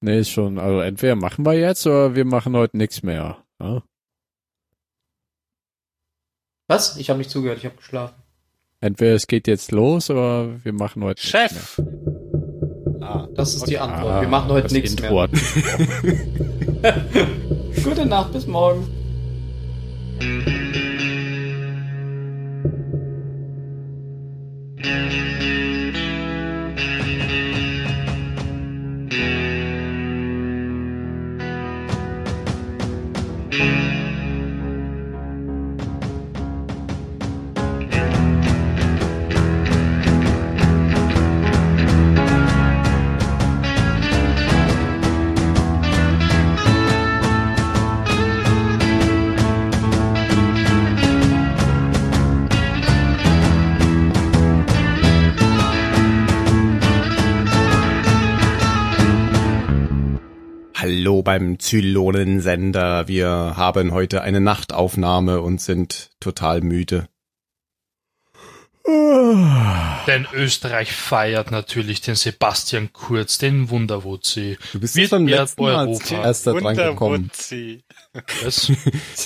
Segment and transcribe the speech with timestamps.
[0.00, 0.58] Nee, ist schon.
[0.58, 3.38] Also entweder machen wir jetzt oder wir machen heute nichts mehr.
[3.60, 3.82] Ja?
[6.68, 6.96] Was?
[6.96, 8.14] Ich habe nicht zugehört, ich habe geschlafen.
[8.80, 11.80] Entweder es geht jetzt los oder wir machen heute nichts Chef!
[13.00, 13.78] Ah, das ist die.
[13.78, 14.12] Antwort.
[14.12, 15.28] Ah, Wir machen heute nichts Intro mehr.
[17.84, 18.86] Gute Nacht, bis morgen.
[61.36, 63.08] Beim Zylonensender.
[63.08, 67.08] Wir haben heute eine Nachtaufnahme und sind total müde.
[68.88, 74.58] Denn Österreich feiert natürlich den Sebastian Kurz, den Wunderwutzi.
[74.72, 77.30] Du bist Wird jetzt beim letzten Mal als erster dran gekommen.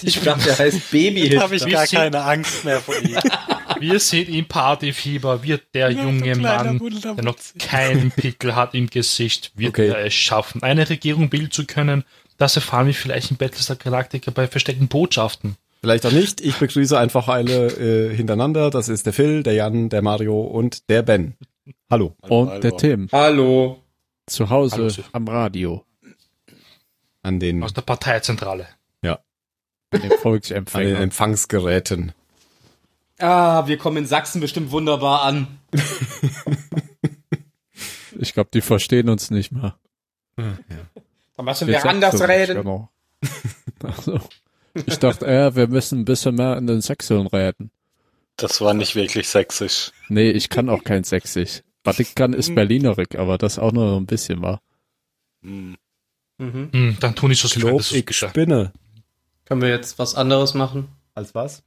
[0.03, 1.29] Ich dachte, der heißt Baby.
[1.29, 3.17] Jetzt habe ich gar Sie- keine Angst mehr vor ihm.
[3.79, 6.79] Wir sehen im Partyfieber, wird der Ja, junge Mann,
[7.17, 9.89] der noch keinen Pickel hat im Gesicht, wird Okay.
[9.89, 12.05] er es schaffen, eine Regierung bilden zu können.
[12.37, 15.57] Das erfahren wir vielleicht in Battlestar Galactica bei versteckten Botschaften.
[15.81, 16.41] Vielleicht auch nicht.
[16.41, 18.71] Ich begrüße einfach alle äh, hintereinander.
[18.71, 21.37] Das ist der Phil, der Jan, der Mario und der Ben.
[21.91, 22.15] Hallo.
[22.21, 23.09] Und der Tim.
[23.13, 23.83] Hallo.
[24.27, 25.85] Zu Hause Hallo, am Radio.
[27.23, 28.69] An den, Aus der Parteizentrale.
[29.93, 30.97] An den an den.
[30.97, 32.13] Empfangsgeräten.
[33.19, 35.59] Ah, wir kommen in Sachsen bestimmt wunderbar an.
[38.19, 39.77] Ich glaube, die verstehen uns nicht mal.
[40.37, 40.59] Dann
[41.39, 42.59] müssen wir anders reden.
[42.59, 42.91] Genau.
[43.83, 44.21] Ach so.
[44.75, 47.71] Ich dachte, äh, wir müssen ein bisschen mehr in den Sächseln reden.
[48.37, 49.93] Das war nicht wirklich sächsisch.
[50.09, 51.63] Nee, ich kann auch kein Sächsisch.
[51.85, 54.61] Was ich kann, ist Berlinerik, aber das auch nur ein bisschen war.
[55.43, 55.77] Hm.
[56.39, 56.71] Mhm.
[56.73, 57.55] Hm, dann tun ich das
[57.93, 58.73] ich spinne.
[59.45, 61.63] Können wir jetzt was anderes machen Als was?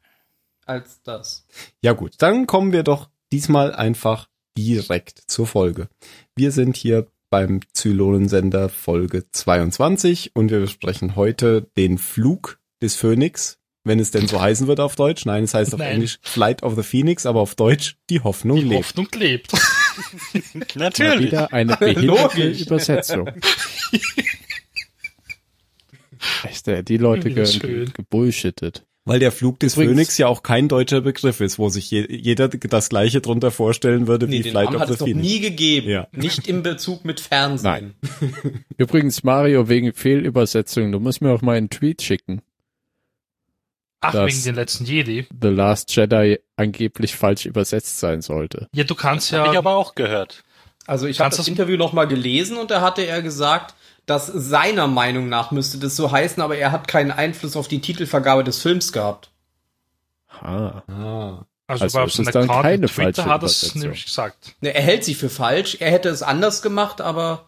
[0.66, 1.46] als das?
[1.82, 4.28] Ja gut, dann kommen wir doch diesmal einfach
[4.58, 5.90] direkt zur Folge.
[6.36, 13.58] Wir sind hier beim Zylonensender Folge 22 und wir besprechen heute den Flug des Phönix,
[13.84, 15.26] wenn es denn so heißen wird auf Deutsch.
[15.26, 15.94] Nein, es heißt auf Nein.
[15.96, 18.86] Englisch Flight of the Phoenix, aber auf Deutsch die Hoffnung Die lebt.
[18.86, 19.52] Hoffnung lebt.
[20.54, 21.28] Mal Natürlich.
[21.32, 22.50] wieder eine behinderte.
[22.52, 23.30] Übersetzung.
[26.44, 28.86] Echt, äh, die Leute ge gebullshittet.
[29.06, 32.06] Weil der Flug des Übrigens- Phönix ja auch kein deutscher Begriff ist, wo sich je,
[32.10, 35.00] jeder das gleiche drunter vorstellen würde Nee, wie den Flight Namen of hat the es
[35.02, 35.28] noch Phoenix.
[35.28, 35.90] nie gegeben.
[35.90, 36.08] Ja.
[36.14, 37.96] Nicht im Bezug mit Fernsehen.
[38.78, 42.42] Übrigens, Mario, wegen Fehlübersetzung, du musst mir auch mal einen Tweet schicken.
[44.04, 45.28] Ach, Das- wegen den letzten Jedi.
[45.42, 48.68] The Last Jedi angeblich falsch übersetzt sein sollte.
[48.74, 49.60] Ja, du kannst Habe ich ja.
[49.60, 50.44] aber auch gehört.
[50.86, 53.74] Also ich habe das das- Interview noch mal gelesen und da hatte er gesagt,
[54.06, 57.80] dass seiner Meinung nach müsste das so heißen, aber er hat keinen Einfluss auf die
[57.80, 59.30] Titelvergabe des Films gehabt.
[60.42, 60.82] Ah.
[60.88, 61.46] Ah.
[61.68, 63.82] Also, Also seinem es dann Account keine Twitter falsche hat es Übersetzung.
[63.82, 64.56] nämlich gesagt.
[64.60, 67.46] Ne, Er hält sich für falsch, er hätte es anders gemacht, aber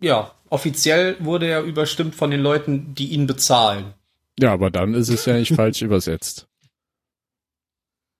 [0.00, 3.92] ja, offiziell wurde er überstimmt von den Leuten, die ihn bezahlen.
[4.40, 6.46] Ja, aber dann ist es ja nicht falsch übersetzt.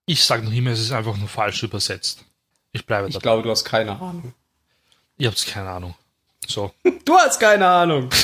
[0.06, 2.24] Ich sage noch immer, es ist einfach nur falsch übersetzt.
[2.72, 3.22] Ich bleibe Ich dabei.
[3.22, 4.34] glaube, du hast keine Ahnung.
[5.18, 5.94] Ihr habt keine Ahnung.
[6.46, 6.72] So.
[7.04, 8.08] Du hast keine Ahnung.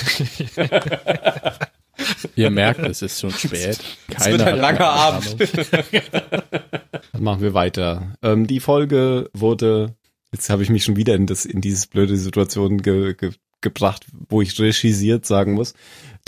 [2.36, 3.78] Ihr merkt, es ist schon spät.
[4.10, 5.36] Keiner wird ein langer Abend.
[7.12, 8.12] Dann machen wir weiter.
[8.22, 9.96] Ähm, die Folge wurde,
[10.32, 14.04] jetzt habe ich mich schon wieder in das in dieses blöde Situation ge, ge, gebracht,
[14.28, 15.74] wo ich regisiert sagen muss.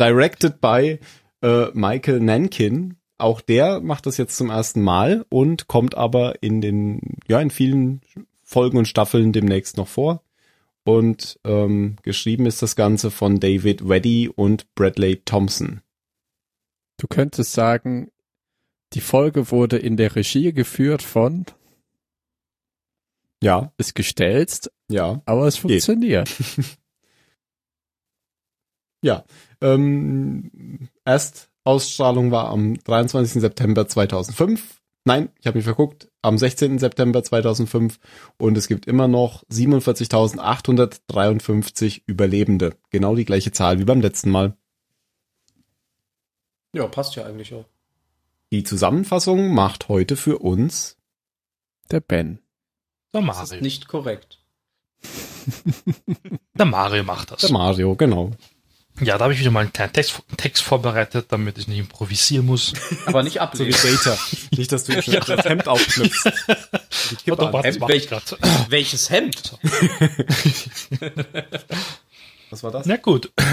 [0.01, 0.99] Directed by
[1.43, 2.97] äh, Michael Nankin.
[3.19, 7.51] Auch der macht das jetzt zum ersten Mal und kommt aber in den ja in
[7.51, 8.01] vielen
[8.43, 10.23] Folgen und Staffeln demnächst noch vor.
[10.85, 15.83] Und ähm, geschrieben ist das Ganze von David Weddy und Bradley Thompson.
[16.97, 18.11] Du könntest sagen,
[18.95, 21.45] die Folge wurde in der Regie geführt von,
[23.43, 25.21] Ja, ist gestelzt, ja.
[25.27, 26.31] aber es funktioniert.
[29.01, 29.25] Ja,
[29.61, 33.41] ähm, Erstausstrahlung war am 23.
[33.41, 34.81] September 2005.
[35.05, 36.79] Nein, ich habe mich verguckt, am 16.
[36.79, 37.99] September 2005
[38.37, 42.77] und es gibt immer noch 47.853 Überlebende.
[42.91, 44.55] Genau die gleiche Zahl wie beim letzten Mal.
[46.75, 47.65] Ja, passt ja eigentlich auch.
[48.53, 50.99] Die Zusammenfassung macht heute für uns
[51.91, 52.41] Der Ben.
[53.15, 53.63] Der Das ist Mario.
[53.63, 54.43] nicht korrekt.
[56.55, 57.41] Der Mario macht das.
[57.41, 58.33] Der Mario, genau.
[59.01, 62.47] Ja, da habe ich wieder mal einen kleinen Text, Text vorbereitet, damit ich nicht improvisieren
[62.47, 62.73] muss.
[63.07, 63.71] Aber nicht So wie.
[63.71, 64.19] Data.
[64.51, 66.25] Nicht, dass du jetzt schon das Hemd aufknüpfst.
[67.27, 67.53] Warte,
[67.89, 68.09] Welch-.
[68.69, 69.59] Welches Hemd?
[72.51, 72.87] Was war das?
[72.87, 73.31] Na gut.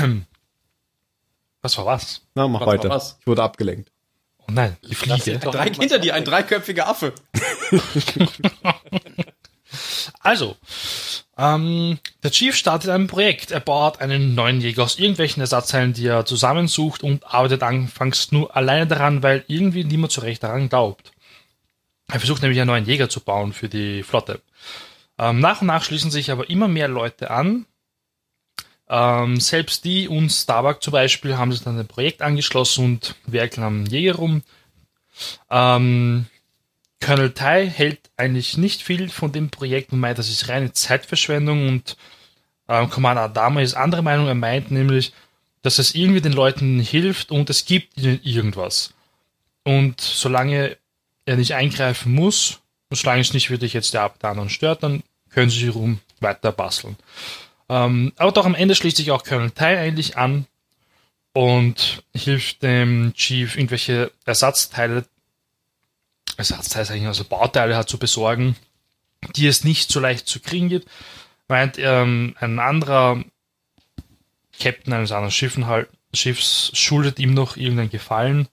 [1.61, 2.21] Was war was?
[2.35, 2.89] Na, mach Was weiter.
[2.89, 3.17] was?
[3.21, 3.91] Ich wurde abgelenkt.
[4.37, 5.39] Oh nein, die Fliege.
[5.39, 7.11] Drei, hinter dir, ein dreiköpfiger Affe.
[10.19, 10.55] Also,
[11.37, 13.51] ähm, der Chief startet ein Projekt.
[13.51, 18.55] Er baut einen neuen Jäger aus irgendwelchen Ersatzteilen, die er zusammensucht und arbeitet anfangs nur
[18.55, 21.11] alleine daran, weil irgendwie niemand so recht daran glaubt.
[22.07, 24.41] Er versucht nämlich einen neuen Jäger zu bauen für die Flotte.
[25.17, 27.65] Ähm, nach und nach schließen sich aber immer mehr Leute an.
[28.87, 33.63] Ähm, selbst die und Starbuck zum Beispiel haben sich dann ein Projekt angeschlossen und werkeln
[33.63, 34.43] am Jäger rum.
[35.49, 36.27] Ähm,
[37.01, 41.67] Colonel Tai hält eigentlich nicht viel von dem Projekt und meint, das ist reine Zeitverschwendung
[41.67, 41.97] und
[42.67, 44.27] ähm, Commander Adama ist anderer Meinung.
[44.27, 45.13] Er meint nämlich,
[45.61, 48.93] dass es irgendwie den Leuten hilft und es gibt ihnen irgendwas.
[49.63, 50.77] Und solange
[51.25, 52.59] er nicht eingreifen muss,
[52.89, 56.51] und solange es nicht wirklich jetzt der anderen stört, dann können sie sich rum weiter
[56.51, 56.95] basteln.
[57.67, 60.45] Ähm, aber doch am Ende schließt sich auch Colonel Tai eigentlich an
[61.33, 65.05] und hilft dem Chief irgendwelche Ersatzteile
[66.37, 68.55] Ersatzteile, sag ich mal, also Bauteile hat zu besorgen,
[69.35, 70.89] die es nicht so leicht zu kriegen gibt.
[71.47, 73.23] Meint ähm, ein anderer
[74.59, 78.47] Captain eines anderen Schiffen halt, Schiffs schuldet ihm noch irgendeinen Gefallen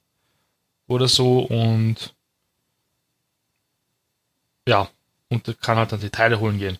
[0.89, 2.15] oder so und
[4.67, 4.89] ja,
[5.29, 6.79] und kann halt dann die Teile holen gehen.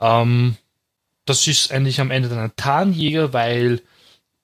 [0.00, 0.56] Ähm,
[1.24, 3.82] das ist eigentlich am Ende dann ein Tarnjäger, weil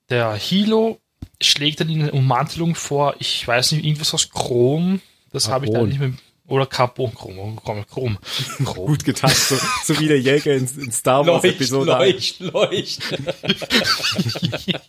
[0.09, 1.01] der Hilo
[1.41, 5.01] schlägt dann ihnen eine Ummantelung vor, ich weiß nicht, irgendwas aus Chrom,
[5.33, 6.13] das habe ich da nicht mehr,
[6.47, 8.19] oder Carbon, Chrom, Chrom, Chrom.
[8.65, 8.87] Chrom.
[8.87, 13.01] Gut getan, so, so wie der Jäger in, in Star Wars Leucht, Episode leucht, leucht.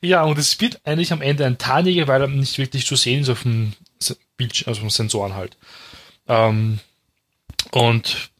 [0.00, 3.20] Ja, und es wird eigentlich am Ende ein Tarnjäger, weil er nicht wirklich zu sehen
[3.20, 3.72] ist auf dem
[4.36, 5.56] Bildschirm, also auf den Sensoren halt.
[6.26, 6.80] Ähm,
[7.70, 8.30] und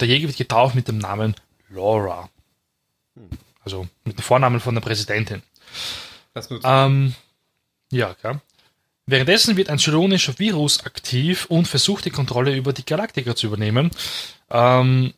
[0.00, 1.34] der Jäger wird getauft mit dem Namen
[1.70, 2.28] Laura.
[3.64, 5.42] Also mit dem Vornamen von der Präsidentin.
[6.34, 7.14] Das nutzt Ähm,
[7.90, 8.42] ja, klar.
[9.06, 13.90] Währenddessen wird ein zylonischer Virus aktiv und versucht die Kontrolle über die Galaktiker zu übernehmen.
[14.50, 15.12] Ähm,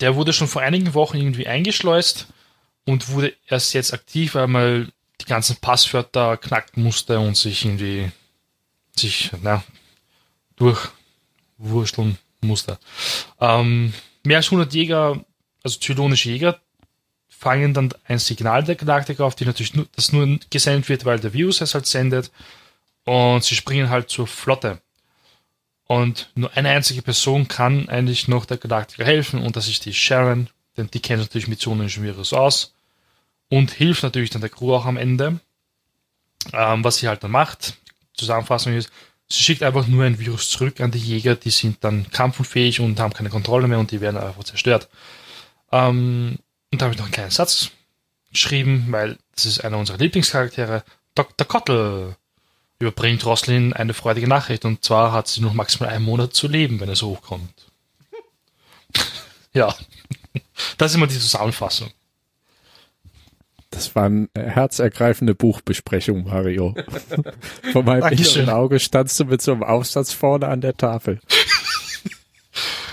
[0.00, 2.26] der wurde schon vor einigen Wochen irgendwie eingeschleust
[2.84, 8.10] und wurde erst jetzt aktiv, weil man die ganzen Passwörter knacken musste und sich irgendwie
[8.96, 9.62] sich na,
[10.56, 12.78] durchwursteln musste.
[13.40, 13.94] Ähm,
[14.24, 15.24] mehr als 100 Jäger,
[15.62, 16.60] also zylonische Jäger,
[17.28, 21.18] fangen dann ein Signal der Galaktiker auf, die natürlich nur, das nur gesendet wird, weil
[21.18, 22.30] der Virus es halt sendet.
[23.04, 24.80] Und sie springen halt zur Flotte.
[25.86, 29.92] Und nur eine einzige Person kann eigentlich noch der Galaktiker helfen und das ist die
[29.92, 32.74] Sharon, denn die kennt natürlich mit zonischen Virus aus
[33.50, 35.40] und hilft natürlich dann der Crew auch am Ende.
[36.52, 37.76] Ähm, was sie halt dann macht,
[38.14, 38.90] Zusammenfassung ist,
[39.28, 42.98] sie schickt einfach nur ein Virus zurück an die Jäger, die sind dann kampfunfähig und
[42.98, 44.88] haben keine Kontrolle mehr und die werden einfach zerstört.
[45.70, 46.38] Ähm,
[46.72, 47.70] und da habe ich noch einen kleinen Satz
[48.30, 50.84] geschrieben, weil das ist einer unserer Lieblingscharaktere.
[51.14, 51.46] Dr.
[51.46, 52.16] Kottel
[52.82, 56.80] überbringt Roslin eine freudige Nachricht und zwar hat sie noch maximal einen Monat zu leben,
[56.80, 57.52] wenn es hochkommt.
[59.52, 59.74] ja,
[60.78, 61.90] das ist immer die Zusammenfassung.
[63.70, 66.74] Das war eine herzergreifende Buchbesprechung, Mario.
[67.72, 68.42] Vor meinem Dankeschön.
[68.42, 71.20] inneren Auge standst du mit so einem Aufsatz vorne an der Tafel.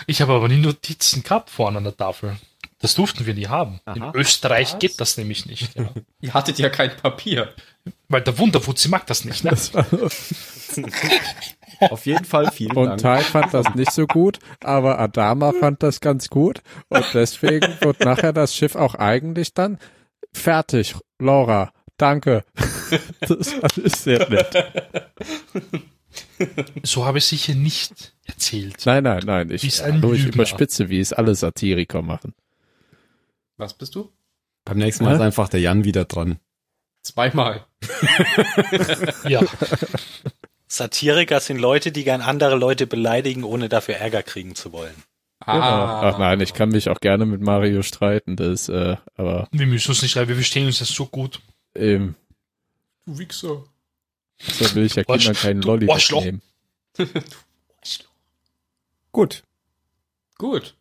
[0.08, 2.38] Ich habe aber nie Notizen gehabt vorne an der Tafel.
[2.80, 3.82] Das durften wir nie haben.
[3.94, 4.14] In Aha.
[4.16, 5.76] Österreich geht das nämlich nicht.
[5.76, 5.90] Ja.
[6.22, 7.54] Ihr hattet ja kein Papier.
[8.08, 9.44] Weil der Wunderwutzi mag das nicht.
[9.44, 9.50] Ne?
[9.50, 9.72] Das
[11.92, 13.02] Auf jeden Fall vielen und Dank.
[13.02, 16.62] Tai fand das nicht so gut, aber Adama fand das ganz gut.
[16.88, 19.78] Und deswegen wird nachher das Schiff auch eigentlich dann
[20.34, 20.96] fertig.
[21.20, 22.46] Laura, danke.
[23.22, 24.56] Das ich sehr nett.
[26.84, 28.86] So habe ich sicher nicht erzählt.
[28.86, 29.52] Nein, nein, nein.
[29.52, 32.34] Ich, ist ich überspitze, wie es alle Satiriker machen.
[33.60, 34.12] Was bist du?
[34.66, 35.16] Beim nächsten Mal Hä?
[35.18, 36.40] ist einfach der Jan wieder dran.
[37.04, 37.66] Zweimal.
[39.28, 39.42] Ja,
[40.68, 44.96] Satiriker sind Leute, die gern andere Leute beleidigen, ohne dafür Ärger kriegen zu wollen.
[45.40, 46.02] Ah.
[46.10, 49.90] Ach nein, ich kann mich auch gerne mit Mario streiten, das, äh, aber wir müssen
[49.92, 51.42] uns nicht schreiben, wir verstehen uns das so gut.
[51.76, 52.16] ähm,
[53.06, 53.64] Du Wichser.
[54.40, 55.88] so will ich ja Kindern keinen Lolli
[56.22, 56.42] nehmen.
[59.12, 59.44] Gut.
[60.38, 60.76] Gut.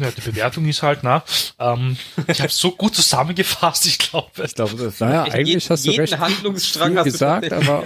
[0.00, 1.24] Ja, die Bewertung ist halt, na,
[1.58, 1.96] ähm,
[2.28, 4.44] ich habe so gut zusammengefasst, ich glaube.
[4.44, 7.56] Ich glaube, das Naja, eigentlich jeden- hast du jeden recht Handlungsstrang viel hast gesagt, du
[7.56, 7.84] aber,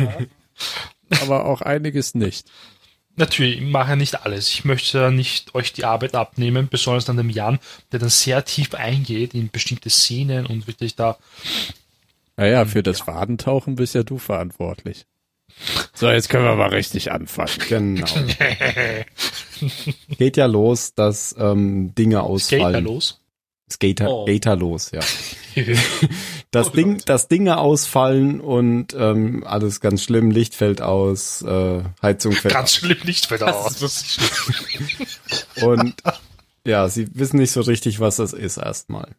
[1.23, 2.47] aber auch einiges nicht.
[3.16, 4.49] Natürlich, ich mache nicht alles.
[4.49, 7.59] Ich möchte nicht euch die Arbeit abnehmen, besonders an dem Jan,
[7.92, 11.19] der dann sehr tief eingeht in bestimmte Szenen und wirklich da.
[12.37, 15.04] Naja, für das Wadentauchen bist ja du verantwortlich.
[15.92, 17.50] So, jetzt können wir mal richtig anfangen.
[17.69, 18.07] Genau.
[20.19, 22.85] Geht ja los, dass ähm, Dinge Skater ausfallen.
[22.85, 23.19] los.
[23.71, 24.26] Skater, Oh.
[24.26, 25.00] Skater los, ja.
[26.50, 32.33] Das Ding, dass Dinge ausfallen und ähm, alles ganz schlimm, Licht fällt aus, äh, Heizung
[32.33, 33.78] fällt Ganz schlimm nicht wieder aus.
[33.78, 34.21] Das ist
[35.57, 35.62] aus.
[35.62, 35.95] Und
[36.66, 39.16] ja, sie wissen nicht so richtig, was das ist erstmal.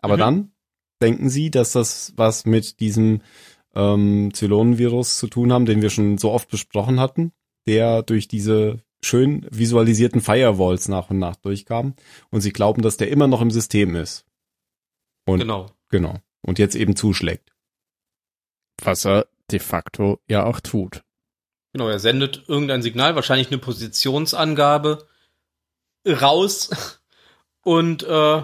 [0.00, 0.20] Aber Mhm.
[0.20, 0.52] dann
[1.02, 3.20] denken sie, dass das was mit diesem
[3.74, 7.32] ähm, Zylonenvirus zu tun haben, den wir schon so oft besprochen hatten,
[7.66, 11.94] der durch diese schön visualisierten Firewalls nach und nach durchkam.
[12.30, 14.26] Und sie glauben, dass der immer noch im System ist.
[15.26, 15.66] Und Genau.
[15.88, 16.18] genau.
[16.42, 17.52] Und jetzt eben zuschlägt.
[18.82, 21.02] Was er de facto ja auch tut.
[21.72, 25.06] Genau, er sendet irgendein Signal, wahrscheinlich eine Positionsangabe
[26.06, 26.70] raus.
[27.62, 28.42] Und äh,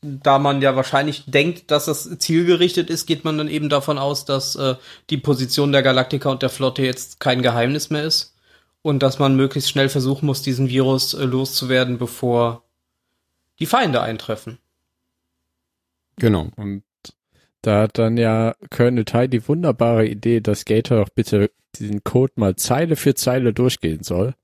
[0.00, 4.24] da man ja wahrscheinlich denkt, dass das zielgerichtet ist, geht man dann eben davon aus,
[4.24, 4.76] dass äh,
[5.10, 8.34] die Position der Galaktika und der Flotte jetzt kein Geheimnis mehr ist.
[8.80, 12.62] Und dass man möglichst schnell versuchen muss, diesen Virus äh, loszuwerden, bevor
[13.58, 14.58] die Feinde eintreffen.
[16.16, 16.48] Genau.
[16.56, 16.84] Und
[17.62, 22.32] da hat dann ja Colonel Ty die wunderbare Idee, dass Gator doch bitte diesen Code
[22.36, 24.34] mal Zeile für Zeile durchgehen soll.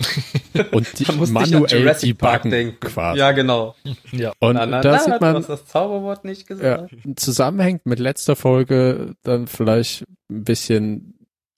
[0.72, 2.80] Und die Da musste ich an manuell Jurassic Park debuggen denken.
[2.80, 3.18] quasi.
[3.18, 3.74] Ja, genau.
[4.12, 4.32] ja.
[4.38, 6.94] Und Na, na, da na, sieht man, das Zauberwort nicht ja, gesagt.
[7.16, 11.14] zusammenhängt mit letzter Folge dann vielleicht ein bisschen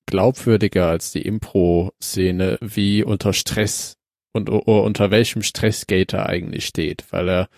[0.06, 3.96] glaubwürdiger als die Impro-Szene, wie unter Stress
[4.32, 7.48] und unter welchem Stress Gator eigentlich steht, weil er,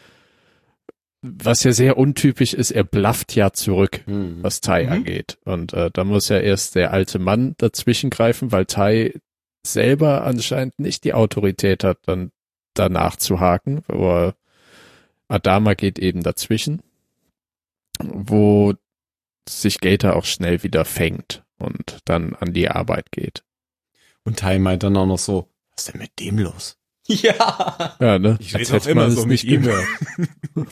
[1.22, 4.38] was ja sehr untypisch ist, er blafft ja zurück, Hm.
[4.42, 4.92] was Tai Mhm.
[4.92, 5.38] angeht.
[5.44, 9.14] Und äh, da muss ja erst der alte Mann dazwischen greifen, weil Tai
[9.66, 12.30] selber anscheinend nicht die Autorität hat, dann
[12.74, 14.34] danach zu haken, aber
[15.28, 16.82] Adama geht eben dazwischen,
[18.00, 18.74] wo
[19.48, 23.44] sich Gator auch schnell wieder fängt und dann an die Arbeit geht.
[24.24, 26.76] Und Ty meint dann auch noch so, was ist denn mit dem los?
[27.06, 27.96] Ja.
[28.00, 28.38] Ja, ne?
[28.40, 29.62] Ich Als rede auch immer so mit nicht ihm.
[29.62, 29.86] gehört.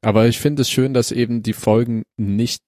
[0.00, 2.62] Aber ich finde es schön, dass eben die Folgen nicht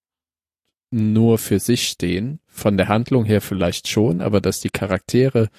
[0.91, 5.51] nur für sich stehen, von der Handlung her vielleicht schon, aber dass die Charaktere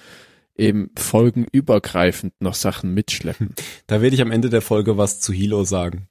[0.56, 3.54] eben folgenübergreifend noch Sachen mitschleppen.
[3.86, 6.08] Da werde ich am Ende der Folge was zu Hilo sagen.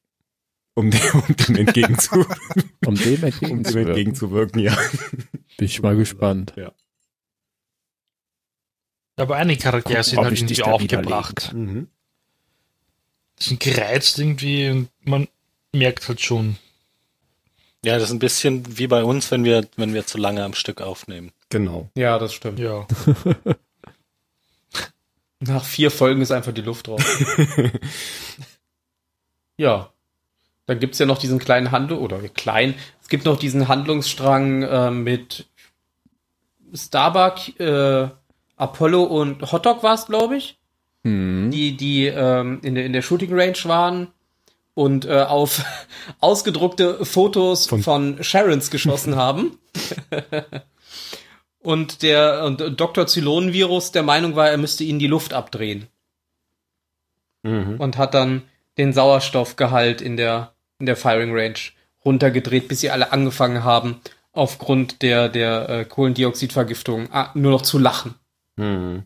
[0.73, 2.25] Um dem, um dem entgegenzu, Um dem
[2.85, 3.87] um dem entgegenzuwirken.
[3.89, 4.77] entgegenzuwirken, ja.
[5.57, 6.53] Bin ich mal gespannt.
[9.15, 11.51] Aber einige Charaktere sind halt irgendwie aufgebracht.
[11.53, 11.87] Mhm.
[13.39, 15.27] Die sind gereizt irgendwie und man
[15.73, 16.57] merkt halt schon.
[17.85, 20.53] Ja, das ist ein bisschen wie bei uns, wenn wir, wenn wir zu lange am
[20.53, 21.31] Stück aufnehmen.
[21.49, 21.89] Genau.
[21.95, 22.59] Ja, das stimmt.
[22.59, 22.85] Ja.
[25.39, 27.03] Nach vier Folgen ist einfach die Luft drauf.
[29.57, 29.91] ja.
[30.65, 34.91] Dann gibt's ja noch diesen kleinen Handlung, oder klein, es gibt noch diesen Handlungsstrang äh,
[34.91, 35.45] mit
[36.73, 38.09] Starbuck, äh,
[38.57, 40.57] Apollo und Hotdog war's, glaube ich,
[41.05, 41.51] Hm.
[41.51, 44.07] die, die ähm, in, der, in der Shooting Range waren
[44.77, 45.65] und äh, auf
[46.19, 49.57] ausgedruckte Fotos Von- von, Sharons geschossen haben.
[51.59, 53.07] und der und Dr.
[53.07, 55.87] Zylonenvirus der Meinung war, er müsste ihnen die Luft abdrehen
[57.43, 57.79] Mhm.
[57.79, 58.41] und hat dann
[58.77, 61.57] den Sauerstoffgehalt in der, in der Firing Range
[62.03, 64.01] runtergedreht, bis sie alle angefangen haben,
[64.33, 68.15] aufgrund der, der äh, Kohlendioxidvergiftung ah, nur noch zu lachen.
[68.57, 69.03] Mhm.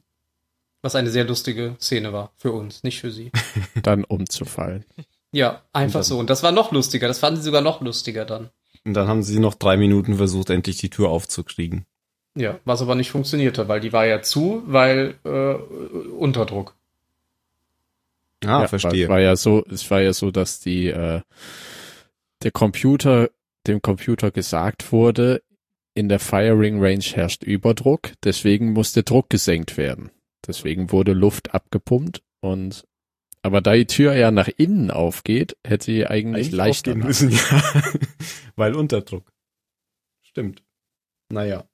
[0.82, 2.32] Was eine sehr lustige Szene war.
[2.38, 3.32] Für uns, nicht für sie.
[3.84, 4.86] Dann umzufallen.
[5.32, 6.20] Ja, einfach Und dann- so.
[6.20, 7.08] Und das war noch lustiger.
[7.08, 8.50] Das fanden sie sogar noch lustiger dann.
[8.84, 11.86] Und dann haben sie noch drei Minuten versucht, endlich die Tür aufzukriegen.
[12.36, 15.54] Ja, was aber nicht funktionierte, weil die war ja zu, weil äh,
[16.14, 16.76] Unterdruck.
[18.44, 19.04] Ah, Ja, verstehe.
[19.04, 21.22] Es war ja so, es war ja so, dass die äh,
[22.44, 23.30] der Computer,
[23.68, 25.44] dem Computer gesagt wurde,
[25.94, 30.10] in der Firing Range herrscht Überdruck, deswegen muss der Druck gesenkt werden.
[30.48, 32.88] Deswegen wurde Luft abgepumpt und
[33.44, 37.32] aber da die Tür ja nach innen aufgeht, hätte sie eigentlich, Eigentlich leichter nach- müssen,
[37.32, 37.40] ja.
[38.56, 39.32] Weil Unterdruck.
[40.22, 40.64] Stimmt.
[41.30, 41.66] Naja.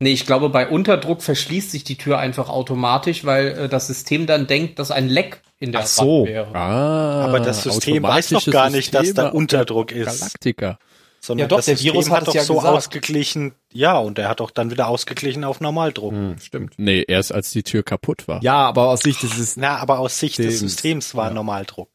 [0.00, 4.26] Nee, ich glaube, bei Unterdruck verschließt sich die Tür einfach automatisch, weil äh, das System
[4.26, 6.26] dann denkt, dass ein Leck in der Ach so.
[6.26, 6.54] Wäre.
[6.54, 10.20] Ah, Aber das System weiß noch gar nicht, dass Systeme da auf Unterdruck ist.
[10.20, 10.78] Galaktika.
[11.24, 12.76] Sondern Ja, doch, das der System Virus hat doch ja so gesagt.
[12.76, 13.54] ausgeglichen.
[13.72, 16.12] Ja, und er hat doch dann wieder ausgeglichen auf Normaldruck.
[16.12, 16.74] Hm, stimmt.
[16.76, 18.42] Nee, erst als die Tür kaputt war.
[18.42, 19.56] Ja, aber aus Sicht des Systems.
[19.56, 21.34] Na, aber aus Sicht des Systems, Systems war ja.
[21.34, 21.88] Normaldruck.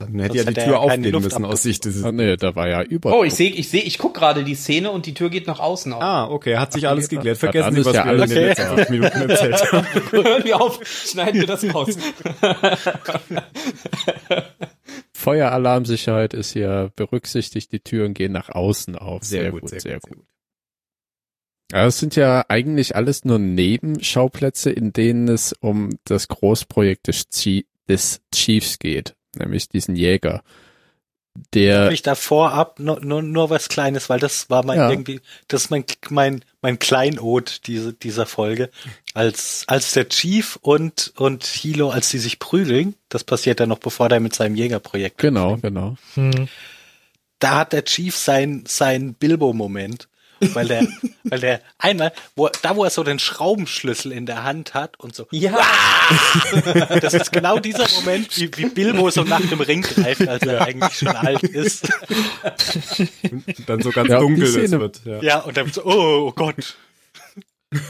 [0.00, 2.02] Dann hätte ja die Tür aufgehen Luft müssen aus Sicht des.
[2.02, 3.16] Ah, nee, da war ja über.
[3.16, 5.60] Oh, ich sehe, ich sehe, ich guck gerade die Szene und die Tür geht nach
[5.60, 6.02] außen auf.
[6.02, 7.38] Ah, okay, hat sich alles geklärt.
[7.38, 9.86] Vergessen Sie, was ja wir alles in den letzten fünf Minuten erzählt haben.
[10.10, 11.96] Hören wir auf, schneiden wir das raus.
[15.24, 19.24] Feueralarmsicherheit ist hier berücksichtigt, die Türen gehen nach außen auf.
[19.24, 20.18] Sehr, gut, sehr, gut.
[21.72, 27.30] Ja, es sind ja eigentlich alles nur Nebenschauplätze, in denen es um das Großprojekt des,
[27.30, 30.42] Chie des Chiefs geht, nämlich diesen Jäger.
[31.52, 34.90] Der, ich da vorab nur, nur, nur was Kleines, weil das war mein Ja.
[34.90, 38.70] irgendwie, das ist mein, mein, mein Kleinod diese, dieser Folge.
[39.14, 43.78] Als, als der Chief und, und Hilo, als die sich prügeln, das passiert dann noch
[43.80, 45.18] bevor der mit seinem Jägerprojekt.
[45.18, 45.96] genau, genau.
[46.14, 46.48] Hm.
[47.40, 50.08] Da hat der Chief sein, sein Bilbo-Moment.
[50.40, 50.86] Weil der,
[51.24, 55.14] weil der einmal, wo, da wo er so den Schraubenschlüssel in der Hand hat und
[55.14, 55.58] so, Ja.
[57.00, 60.62] das ist genau dieser Moment, wie, wie Bilbo so nach dem Ring greift, als er
[60.62, 61.88] eigentlich schon alt ist.
[63.66, 65.00] Dann so ganz Ja, dunkel es wird.
[65.04, 65.22] Ja.
[65.22, 66.76] Ja, und dann so, oh, oh Gott.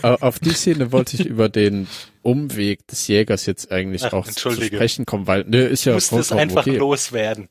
[0.03, 1.89] Au- Auf die Szene wollte ich über den
[2.23, 6.09] Umweg des Jägers jetzt eigentlich Ach, auch zu sprechen kommen, weil, ne, ist ja muss
[6.09, 6.77] das vollkommen einfach okay.
[6.77, 7.49] loswerden.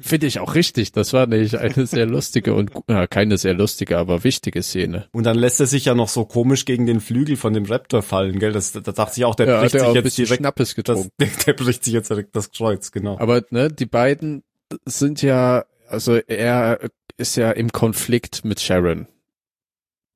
[0.00, 0.92] Finde ich auch richtig.
[0.92, 5.08] Das war nämlich eine sehr lustige und, ja, keine sehr lustige, aber wichtige Szene.
[5.12, 8.02] Und dann lässt er sich ja noch so komisch gegen den Flügel von dem Raptor
[8.02, 8.52] fallen, gell?
[8.52, 11.10] Das, da dachte ich auch, der Ja, bricht sich jetzt direkt, Schnappes das, getrunken.
[11.20, 13.18] der, der bricht sich jetzt direkt das Kreuz, genau.
[13.18, 14.42] Aber ne, die beiden
[14.84, 16.80] sind ja, also er
[17.16, 19.06] ist ja im Konflikt mit Sharon,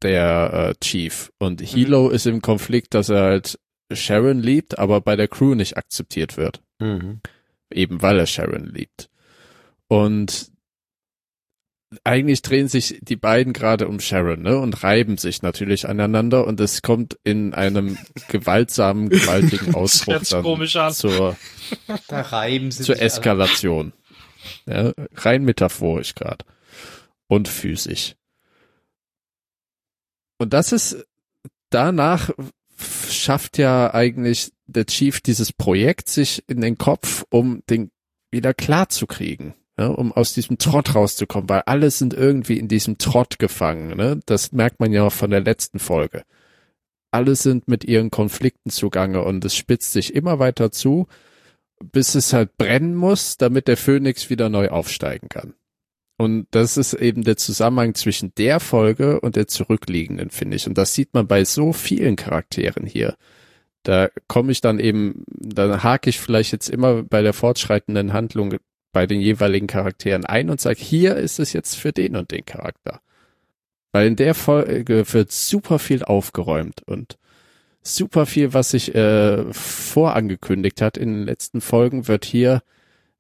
[0.03, 1.33] der äh, Chief.
[1.39, 3.59] Und Hilo ist im Konflikt, dass er halt
[3.93, 6.63] Sharon liebt, aber bei der Crew nicht akzeptiert wird.
[6.79, 7.21] Mhm.
[7.73, 9.09] Eben weil er Sharon liebt.
[9.89, 10.53] Und
[12.05, 16.61] eigentlich drehen sich die beiden gerade um Sharon, ne, und reiben sich natürlich aneinander und
[16.61, 17.97] es kommt in einem
[18.29, 21.37] gewaltsamen, gewaltigen Ausbruch dann zur
[22.09, 23.01] Da reiben sie zur.
[23.01, 23.93] Eskalation.
[24.67, 26.45] Ja, rein metaphorisch gerade.
[27.27, 28.15] Und physisch.
[30.39, 31.05] Und das ist,
[31.71, 32.31] danach
[33.11, 37.91] schafft ja eigentlich der Chief dieses Projekt sich in den Kopf, um den
[38.31, 39.55] wieder klar zu kriegen.
[39.79, 43.97] Ja, um aus diesem Trott rauszukommen, weil alle sind irgendwie in diesem Trott gefangen.
[43.97, 44.19] Ne?
[44.27, 46.25] Das merkt man ja auch von der letzten Folge.
[47.13, 51.07] Alle sind mit ihren Konflikten zugange und es spitzt sich immer weiter zu,
[51.81, 55.55] bis es halt brennen muss, damit der Phönix wieder neu aufsteigen kann.
[56.19, 60.67] Und das ist eben der Zusammenhang zwischen der Folge und der zurückliegenden, finde ich.
[60.67, 63.17] Und das sieht man bei so vielen Charakteren hier.
[63.85, 68.59] Da komme ich dann eben, dann hake ich vielleicht jetzt immer bei der fortschreitenden Handlung
[68.93, 72.45] bei den jeweiligen Charakteren ein und sage, hier ist es jetzt für den und den
[72.45, 73.01] Charakter.
[73.93, 77.19] Weil in der Folge wird super viel aufgeräumt und
[77.83, 82.63] super viel, was sich äh, vorangekündigt hat in den letzten Folgen, wird hier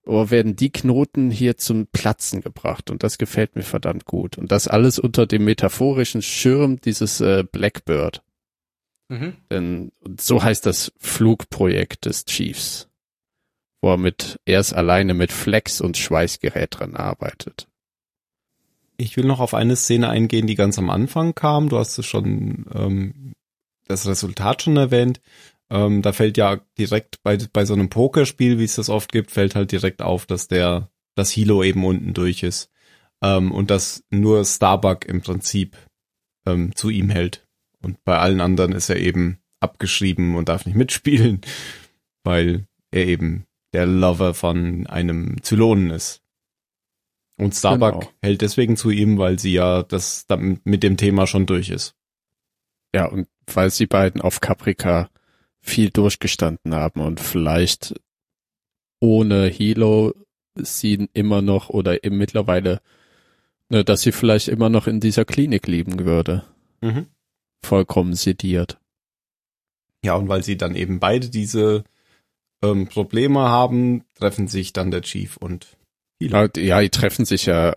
[0.04, 4.38] oder werden die Knoten hier zum Platzen gebracht und das gefällt mir verdammt gut.
[4.38, 8.22] Und das alles unter dem metaphorischen Schirm dieses äh, Blackbird.
[9.08, 9.34] Mhm.
[9.50, 12.87] Denn so heißt das Flugprojekt des Chiefs,
[13.80, 17.68] wo er mit erst alleine mit Flex und Schweißgerät dran arbeitet.
[18.96, 21.68] Ich will noch auf eine Szene eingehen, die ganz am Anfang kam.
[21.68, 23.32] Du hast es schon ähm,
[23.86, 25.20] das Resultat schon erwähnt.
[25.70, 29.30] Ähm, da fällt ja direkt bei, bei so einem Pokerspiel, wie es das oft gibt,
[29.30, 32.70] fällt halt direkt auf, dass der das Hilo eben unten durch ist.
[33.22, 35.76] Ähm, und dass nur Starbuck im Prinzip
[36.46, 37.46] ähm, zu ihm hält.
[37.82, 41.40] Und bei allen anderen ist er eben abgeschrieben und darf nicht mitspielen,
[42.24, 46.22] weil er eben der Lover von einem Zylonen ist.
[47.36, 48.12] Und Starbuck Genau.
[48.22, 51.94] hält deswegen zu ihm, weil sie ja das damit mit dem Thema schon durch ist.
[52.94, 55.10] Ja, und weil sie beiden auf Caprica
[55.60, 57.94] viel durchgestanden haben und vielleicht
[59.00, 60.14] ohne Hilo
[60.56, 62.80] sie immer noch oder eben mittlerweile,
[63.68, 66.44] ne, dass sie vielleicht immer noch in dieser Klinik leben würde.
[66.80, 67.06] Mhm.
[67.64, 68.80] Vollkommen sediert.
[70.04, 71.84] Ja, und weil sie dann eben beide diese
[72.62, 75.66] ähm, Probleme haben, treffen sich dann der Chief und
[76.20, 76.36] Hilo.
[76.36, 77.76] Ja, die- ja, die treffen sich ja,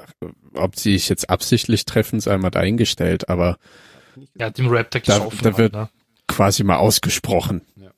[0.54, 3.58] ob sie sich jetzt absichtlich treffen, sei mal dahingestellt, aber
[4.38, 5.90] Er hat dem Raptor Da- da wird- halt, ne?
[6.28, 7.92] quasi mal ausgesprochen, Ja.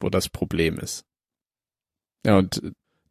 [0.00, 1.04] wo das Problem ist.
[2.24, 2.62] Ja, und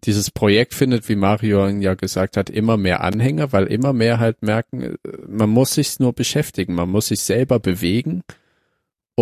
[0.05, 4.41] dieses Projekt findet, wie Mario ja gesagt hat, immer mehr Anhänger, weil immer mehr halt
[4.41, 4.97] merken, äh,
[5.27, 8.21] man muss sich nur beschäftigen, man muss sich selber bewegen,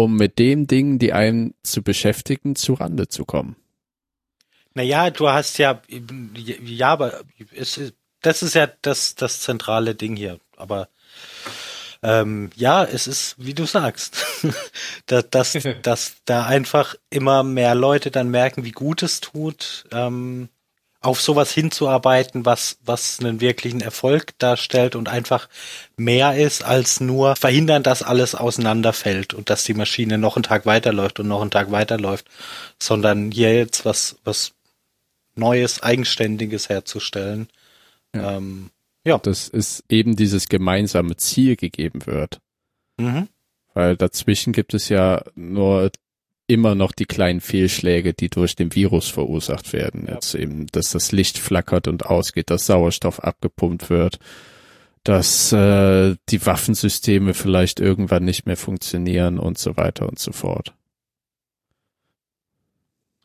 [0.04, 3.56] um mit den Dingen, die einen zu beschäftigen, zu Rande zu kommen.
[4.74, 5.82] Naja, du hast ja,
[6.64, 7.22] ja, aber
[7.56, 10.40] es ist, das ist ja das, das zentrale Ding hier.
[10.56, 10.90] Aber
[12.04, 14.24] ähm, ja, es ist, wie du sagst,
[15.08, 20.50] dass, dass, dass da einfach immer mehr Leute dann merken, wie gut es tut, ähm,
[21.08, 25.48] auf sowas hinzuarbeiten, was, was einen wirklichen Erfolg darstellt und einfach
[25.96, 30.65] mehr ist als nur verhindern, dass alles auseinanderfällt und dass die Maschine noch einen Tag
[30.65, 32.28] weiterläuft und noch einen Tag weiterläuft,
[32.78, 34.52] sondern hier jetzt was, was
[35.36, 37.48] Neues, Eigenständiges herzustellen.
[38.13, 38.36] Ja.
[38.36, 38.72] Ähm,
[39.06, 39.17] ja.
[39.17, 42.41] Dass es eben dieses gemeinsame Ziel gegeben wird.
[42.98, 43.30] Mhm.
[43.74, 45.89] Weil dazwischen gibt es ja nur
[46.48, 50.06] immer noch die kleinen Fehlschläge, die durch den Virus verursacht werden.
[50.08, 50.16] Ja.
[50.16, 54.20] Jetzt eben, dass das Licht flackert und ausgeht, dass Sauerstoff abgepumpt wird,
[55.04, 60.74] dass äh, die Waffensysteme vielleicht irgendwann nicht mehr funktionieren und so weiter und so fort.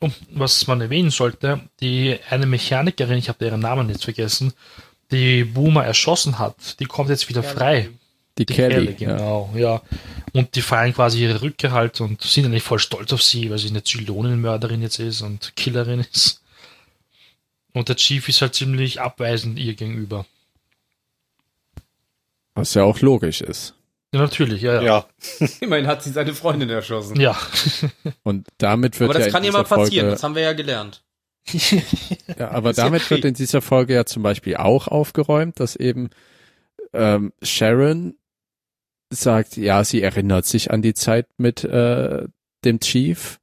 [0.01, 4.53] Und was man erwähnen sollte, die eine Mechanikerin, ich habe deren Namen jetzt vergessen,
[5.13, 7.91] die Boomer erschossen hat, die kommt jetzt wieder frei.
[8.38, 9.16] Die, Die Kelly, ja.
[9.16, 9.83] genau, ja.
[10.33, 13.59] Und die feiern quasi ihre Rückkehr halt und sind eigentlich voll stolz auf sie, weil
[13.59, 16.42] sie eine Zylonenmörderin jetzt ist und Killerin ist.
[17.75, 20.27] Und der Chief ist halt ziemlich abweisend ihr gegenüber.
[22.55, 23.75] was ja auch logisch ist.
[24.14, 24.83] Ja, natürlich, ja, ja.
[24.83, 25.47] Ja.
[25.61, 27.18] Immerhin hat sie seine Freundin erschossen.
[27.18, 27.37] Ja,
[28.23, 30.42] Und damit wird Aber ja das kann in ja mal passieren, Folge, das haben wir
[30.42, 31.03] ja gelernt.
[32.38, 36.11] Ja, aber ja damit wird in dieser Folge ja zum Beispiel auch aufgeräumt, dass eben
[36.92, 38.14] ähm, Sharon
[39.12, 42.27] sagt, ja, sie erinnert sich an die Zeit mit äh,
[42.64, 43.38] dem Chief,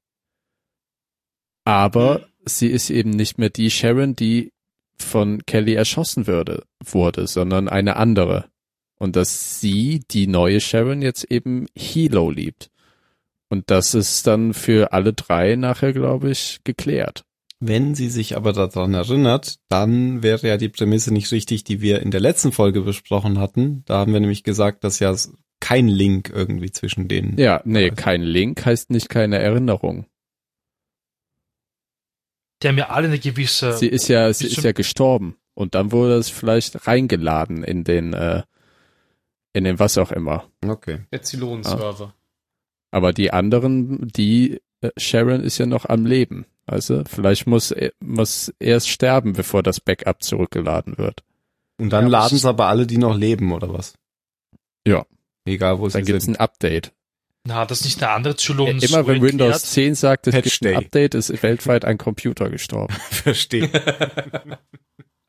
[1.66, 4.52] aber sie ist eben nicht mehr die Sharon, die
[4.98, 8.46] von Kelly erschossen würde, wurde, sondern eine andere.
[8.98, 12.70] Und dass sie, die neue Sharon, jetzt eben Hilo liebt.
[13.50, 17.24] Und das ist dann für alle drei nachher, glaube ich, geklärt.
[17.62, 22.02] Wenn sie sich aber daran erinnert, dann wäre ja die Prämisse nicht richtig, die wir
[22.02, 23.84] in der letzten Folge besprochen hatten.
[23.86, 25.14] Da haben wir nämlich gesagt, dass ja
[25.60, 27.38] kein Link irgendwie zwischen denen.
[27.38, 30.06] Ja, nee, kein Link heißt nicht keine Erinnerung.
[32.62, 33.74] die haben ja alle eine gewisse.
[33.78, 35.38] Sie ist ja, sie ist ja gestorben.
[35.54, 38.44] Und dann wurde es vielleicht reingeladen in den, äh,
[39.54, 40.50] in den was auch immer.
[40.66, 41.00] Okay.
[41.12, 42.14] Der Zylon-Server.
[42.92, 46.46] Aber die anderen, die äh, Sharon ist ja noch am Leben.
[46.66, 51.24] Also vielleicht muss, er- muss erst sterben, bevor das Backup zurückgeladen wird.
[51.80, 53.94] Und dann Ja, laden es aber alle, die noch leben, oder was?
[54.86, 55.06] Ja.
[55.46, 56.40] Egal, wo Dann sie gibt es ein sind.
[56.40, 56.92] Update.
[57.46, 59.66] Na, das nicht der andere Zylon Immer so wenn Windows erklärt?
[59.66, 60.76] 10 sagt, es Patch gibt Day.
[60.76, 62.94] ein Update, ist weltweit ein Computer gestorben.
[63.10, 63.70] Verstehe.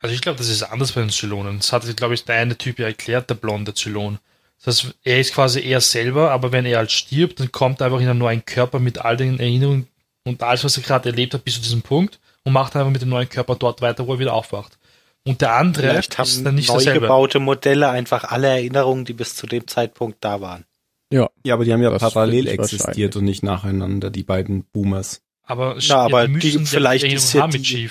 [0.03, 1.59] Also ich glaube, das ist anders bei den Zylonen.
[1.59, 4.18] Das hat, glaube ich, der eine Typ ja erklärt, der blonde Zylon.
[4.64, 7.87] Das heißt, er ist quasi er selber, aber wenn er halt stirbt, dann kommt er
[7.87, 9.88] einfach in einen neuen Körper mit all den Erinnerungen
[10.25, 13.03] und alles, was er gerade erlebt hat, bis zu diesem Punkt und macht einfach mit
[13.03, 14.79] dem neuen Körper dort weiter, wo er wieder aufwacht.
[15.26, 17.00] Und der andere Vielleicht ist haben dann nicht neu dasselbe.
[17.00, 20.64] gebaute Modelle einfach alle Erinnerungen, die bis zu dem Zeitpunkt da waren.
[21.12, 21.28] Ja.
[21.44, 25.20] Ja, aber die haben ja Das parallel existiert und nicht nacheinander, die beiden Boomers.
[25.44, 27.90] Aber, Ja, aber die- vielleicht ist ja die-.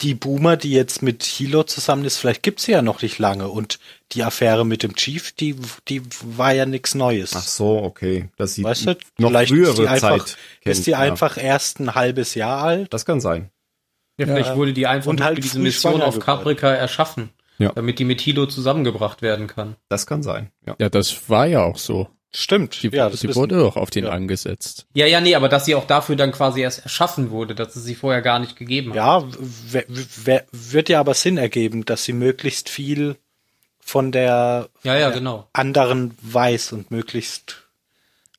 [0.00, 3.48] Die Boomer, die jetzt mit Hilo zusammen ist, vielleicht gibt's sie ja noch nicht lange.
[3.48, 3.78] Und
[4.12, 5.54] die Affäre mit dem Chief, die,
[5.88, 7.36] die war ja nichts Neues.
[7.36, 8.28] Ach so, okay.
[8.36, 10.98] Dass sie Weißt du, noch vielleicht frühere ist die einfach, Zeit kennt, ist die ja.
[10.98, 12.92] einfach erst ein halbes Jahr alt.
[12.92, 13.50] Das kann sein.
[14.28, 16.18] Ja, vielleicht wurde die einfach Und halt für diese Mission auf.
[16.18, 17.30] Caprica erschaffen.
[17.58, 17.70] Ja.
[17.74, 19.76] Damit die mit Hilo zusammengebracht werden kann.
[19.88, 20.50] Das kann sein.
[20.66, 20.74] Ja.
[20.78, 22.08] Ja, das war ja auch so.
[22.34, 22.82] Stimmt.
[22.82, 24.10] Die, ja, das die wissen wurde doch auf den Ja.
[24.10, 24.86] angesetzt.
[24.94, 27.84] Ja, ja, nee, aber dass sie auch dafür dann quasi erst erschaffen wurde, dass es
[27.84, 28.96] sie vorher gar nicht gegeben hat.
[28.96, 29.24] Ja,
[30.52, 33.16] wird ja aber Sinn ergeben, dass sie möglichst viel
[33.80, 35.48] von der Ja, ja, genau.
[35.52, 37.61] anderen weiß und möglichst,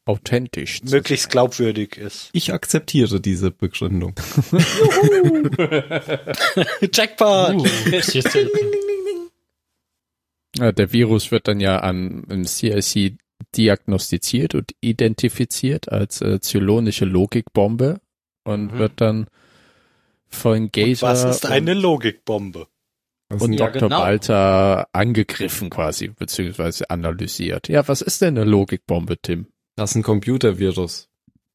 [0.05, 0.81] Authentisch.
[0.81, 2.29] zu möglichst glaubwürdig ist.
[2.33, 4.13] Ich akzeptiere diese Begründung.
[6.93, 7.55] Jackpot!
[7.55, 7.65] Uh.
[10.55, 13.17] Ja, der Virus wird dann ja an im CIC
[13.55, 17.99] diagnostiziert und identifiziert als äh, zylonische Logikbombe
[18.43, 18.77] und Mhm.
[18.77, 19.27] wird dann
[20.27, 22.67] von Gazer Was ist eine Logikbombe?
[23.31, 23.89] und, und Ja, Dr.
[23.89, 24.01] genau.
[24.01, 27.67] Walter angegriffen quasi, beziehungsweise analysiert.
[27.67, 29.47] Ja, was ist denn eine Logikbombe, Tim?
[29.75, 31.09] Das ist ein Computervirus.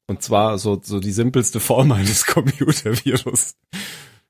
[0.07, 3.55] Und zwar so, so die simpelste Form eines Computervirus.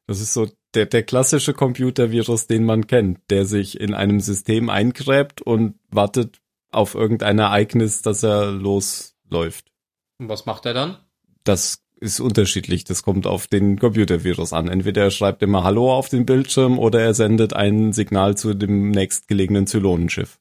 [0.08, 4.70] Das ist so der, der klassische Computervirus, den man kennt, der sich in einem System
[4.70, 9.72] eingräbt und wartet auf irgendein Ereignis, dass er losläuft.
[10.20, 10.98] Und was macht er dann?
[11.44, 12.84] Das ist unterschiedlich.
[12.84, 14.68] Das kommt auf den Computervirus an.
[14.68, 18.92] Entweder er schreibt immer Hallo auf den Bildschirm oder er sendet ein Signal zu dem
[18.92, 20.40] nächstgelegenen Zylonenschiff.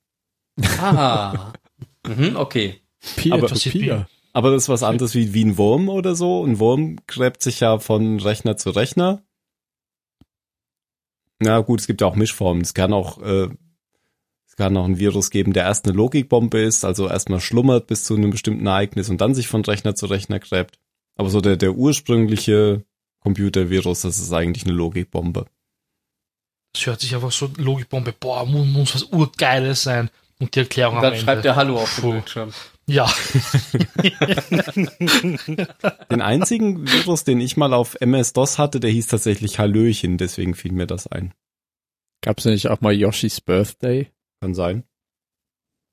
[0.80, 1.52] Ah.
[2.06, 2.80] mhm, okay.
[3.16, 4.08] Peer Aber- Peer.
[4.32, 6.44] Aber das ist was anderes wie, wie ein Wurm oder so.
[6.44, 9.22] Ein Wurm gräbt sich ja von Rechner zu Rechner.
[11.40, 12.62] Na gut, es gibt ja auch Mischformen.
[12.62, 13.48] Es kann auch, äh,
[14.46, 18.04] es kann auch ein Virus geben, der erst eine Logikbombe ist, also erstmal schlummert bis
[18.04, 20.78] zu einem bestimmten Ereignis und dann sich von Rechner zu Rechner gräbt.
[21.16, 22.84] Aber so der, der ursprüngliche
[23.20, 25.46] Computervirus, das ist eigentlich eine Logikbombe.
[26.74, 30.11] Das hört sich einfach so Logikbombe, boah, muss, muss was Urgeiles sein.
[30.40, 31.24] Und die Erklärung Und am dann Ende.
[31.24, 32.03] schreibt er Hallo auf Puh.
[32.03, 32.53] den Bildschirm.
[32.87, 33.07] Ja,
[36.11, 40.72] Den einzigen Virus, den ich mal auf MS-DOS hatte, der hieß tatsächlich Hallöchen, deswegen fiel
[40.72, 41.35] mir das ein.
[42.22, 44.85] Gab's nicht auch mal Yoshi's Birthday, Kann sein.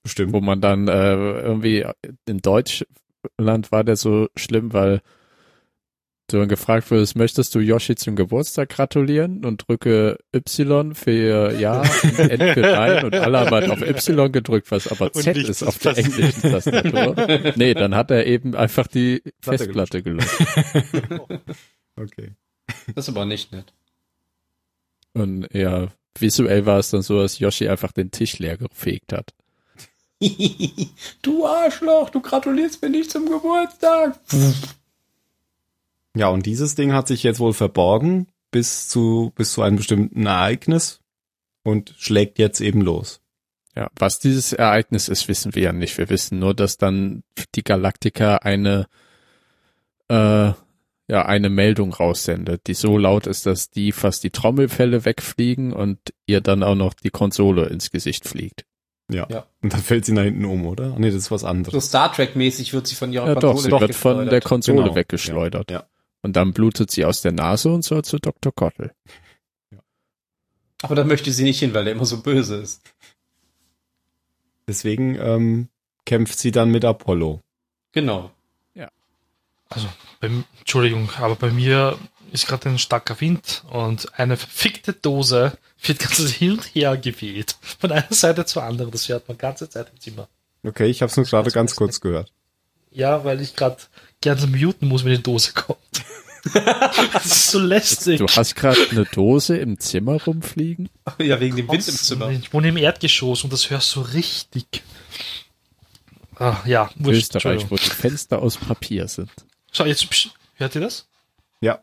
[0.03, 0.33] Bestimmt.
[0.33, 1.85] wo man dann äh, irgendwie
[2.27, 5.01] in Deutschland war der so schlimm, weil
[6.27, 11.81] du dann gefragt wurdest, möchtest du Yoshi zum Geburtstag gratulieren und drücke Y für Ja
[11.81, 15.37] und N für Nein und alle haben halt auf Y gedrückt, was aber Und Z
[15.37, 17.53] ist ist auf der englischen Tastatur.
[17.55, 20.39] Nee, dann hat er eben einfach die Platte Festplatte gelöscht.
[21.97, 22.33] Okay.
[22.93, 23.71] Das ist aber nicht nett.
[25.13, 25.87] Und ja,
[26.19, 29.33] visuell war es dann so, dass Yoshi einfach den Tisch leer gefegt hat.
[31.21, 34.19] du Arschloch, du gratulierst mir nicht zum Geburtstag.
[36.15, 40.25] Ja, und dieses Ding hat sich jetzt wohl verborgen bis zu, bis zu einem bestimmten
[40.25, 41.01] Ereignis
[41.63, 43.21] und schlägt jetzt eben los.
[43.75, 45.97] Ja, was dieses Ereignis ist, wissen wir ja nicht.
[45.97, 47.23] Wir wissen nur, dass dann
[47.55, 48.87] die Galaktika eine,
[50.09, 50.53] äh,
[51.07, 55.99] ja, eine Meldung raussendet, die so laut ist, dass die fast die Trommelfälle wegfliegen und
[56.25, 58.65] ihr dann auch noch die Konsole ins Gesicht fliegt.
[59.11, 59.27] Ja.
[59.29, 59.45] Ja.
[59.61, 60.93] Und dann fällt sie nach hinten um, oder?
[60.93, 61.85] Ah, Nee, das ist was So anderes.
[61.85, 64.95] Star Trek-mäßig wird sie von ihrer Ja, doch, Konsole sie wird von der Konsole Genau,
[64.95, 65.69] weggeschleudert.
[65.69, 65.85] ja, ja.
[66.25, 68.51] Und dann blutet sie aus der Nase und soll zu Dr.
[68.51, 68.91] Kottel.
[70.81, 72.81] Aber da möchte sie nicht hin, weil der immer so böse ist.
[74.67, 75.69] Deswegen ähm,
[76.03, 77.41] kämpft sie dann mit Apollo.
[77.91, 78.31] Genau.
[79.69, 79.87] also,
[80.19, 81.95] bei, Entschuldigung, aber bei mir
[82.31, 87.55] ist gerade ein starker Wind und eine verfickte Dose wird ganz hin und her geweht.
[87.61, 88.89] Von einer Seite zur anderen.
[88.89, 90.27] Das hört man ganze Zeit im Zimmer.
[90.63, 92.33] Okay, ich habe es nur gerade ganz kurz gehört.
[92.89, 93.77] Ja, weil ich gerade
[94.21, 95.77] gerne muten muss, wenn die Dose kommt.
[96.53, 98.19] Das ist so lästig.
[98.19, 100.89] Du hast gerade eine Dose im Zimmer rumfliegen?
[101.19, 101.95] Ja, wegen dem Wind im.
[101.95, 102.29] Zimmer.
[102.31, 104.65] Ich wohne im Erdgeschoss und das hörst du richtig.
[106.37, 109.31] Ah, ja, wurscht, Österreich, wo die Fenster aus Papier sind.
[109.71, 111.07] Schau, jetzt, psch, hört ihr das?
[111.61, 111.79] Ja.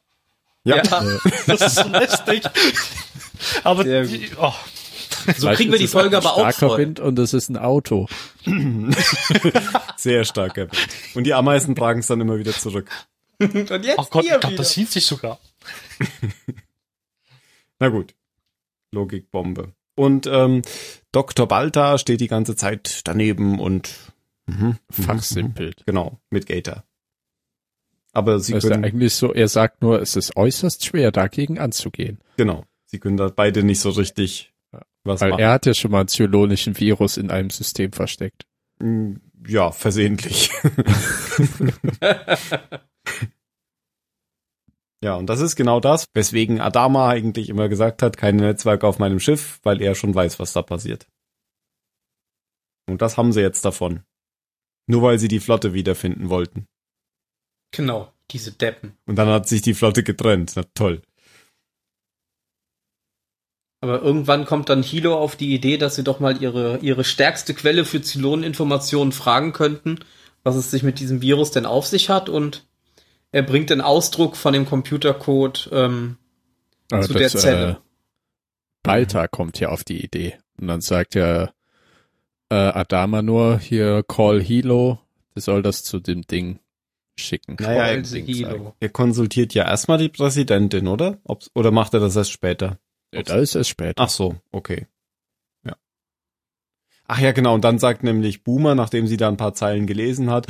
[0.65, 0.77] Ja.
[0.77, 2.43] Äh, Das ist so lästig.
[3.65, 4.53] Aber die, oh,
[5.27, 6.79] So Vielleicht kriegen wir die Folge aber auch starker voll.
[6.79, 8.09] Wind und es ist ein Auto.
[9.97, 10.89] Sehr starker Wind.
[11.15, 12.89] Und die Ameisen tragen es dann immer wieder zurück.
[13.71, 15.39] Und jetzt oh Gott, ich glaube, das sieht sich sogar.
[17.79, 18.15] Na gut.
[18.93, 19.73] Logikbombe.
[19.95, 20.63] Und ähm,
[21.13, 21.47] Dr.
[21.47, 24.13] Balta steht die ganze Zeit daneben und
[24.47, 25.85] mhm, Fachsimpelt.
[25.87, 26.85] Genau, mit Gator.
[28.13, 31.13] Aber sie Das ist ja können, eigentlich so, er sagt nur, es ist äußerst schwer,
[31.13, 32.19] dagegen anzugehen.
[32.37, 34.53] genau, sie können da beide nicht so richtig
[35.05, 35.41] was Weil machen.
[35.41, 38.47] er hat ja schon mal einen zylonischen Virus in einem System versteckt.
[38.79, 39.15] Mm,
[39.47, 40.51] Ja, versehentlich.
[45.03, 49.01] ja, und das ist genau das, weswegen Adama eigentlich immer gesagt hat, keine Netzwerke auf
[49.01, 51.09] meinem Schiff, weil er schon weiß, was da passiert.
[52.89, 54.05] Und das haben sie jetzt davon.
[54.87, 56.67] Nur weil sie die Flotte wiederfinden wollten.
[57.73, 58.97] Genau, diese Deppen.
[59.07, 60.53] Und dann hat sich die Flotte getrennt.
[60.55, 61.03] Na toll.
[63.81, 67.55] Aber irgendwann kommt dann Hilo auf die Idee, dass sie doch mal ihre, ihre stärkste
[67.55, 69.99] Quelle für Zyloneninformationen fragen könnten,
[70.45, 72.65] was es sich mit diesem Virus denn auf sich hat und
[73.33, 76.19] er bringt den Ausdruck von dem Computercode ähm,
[76.91, 77.71] Aber Zu der Zelle.
[77.71, 77.77] Äh,
[78.83, 80.39] Balta kommt ja auf die Idee.
[80.61, 81.51] Und dann sagt ja
[82.51, 84.99] äh, Adama nur, hier call Hilo,
[85.35, 86.59] der soll das zu dem Ding
[87.17, 87.57] schicken.
[87.59, 88.23] Naja, Call er.
[88.23, 88.77] Hilo.
[88.79, 91.19] er konsultiert ja erstmal die Präsidentin, oder?
[91.25, 92.79] Ob's, oder macht er das erst später?
[93.13, 94.03] Ja, da ist es später.
[94.03, 94.87] Ach so, okay.
[95.65, 95.77] Ja.
[97.07, 97.55] Ach ja, genau.
[97.55, 100.47] Und dann sagt nämlich Boomer, nachdem sie da ein paar Zeilen gelesen hat,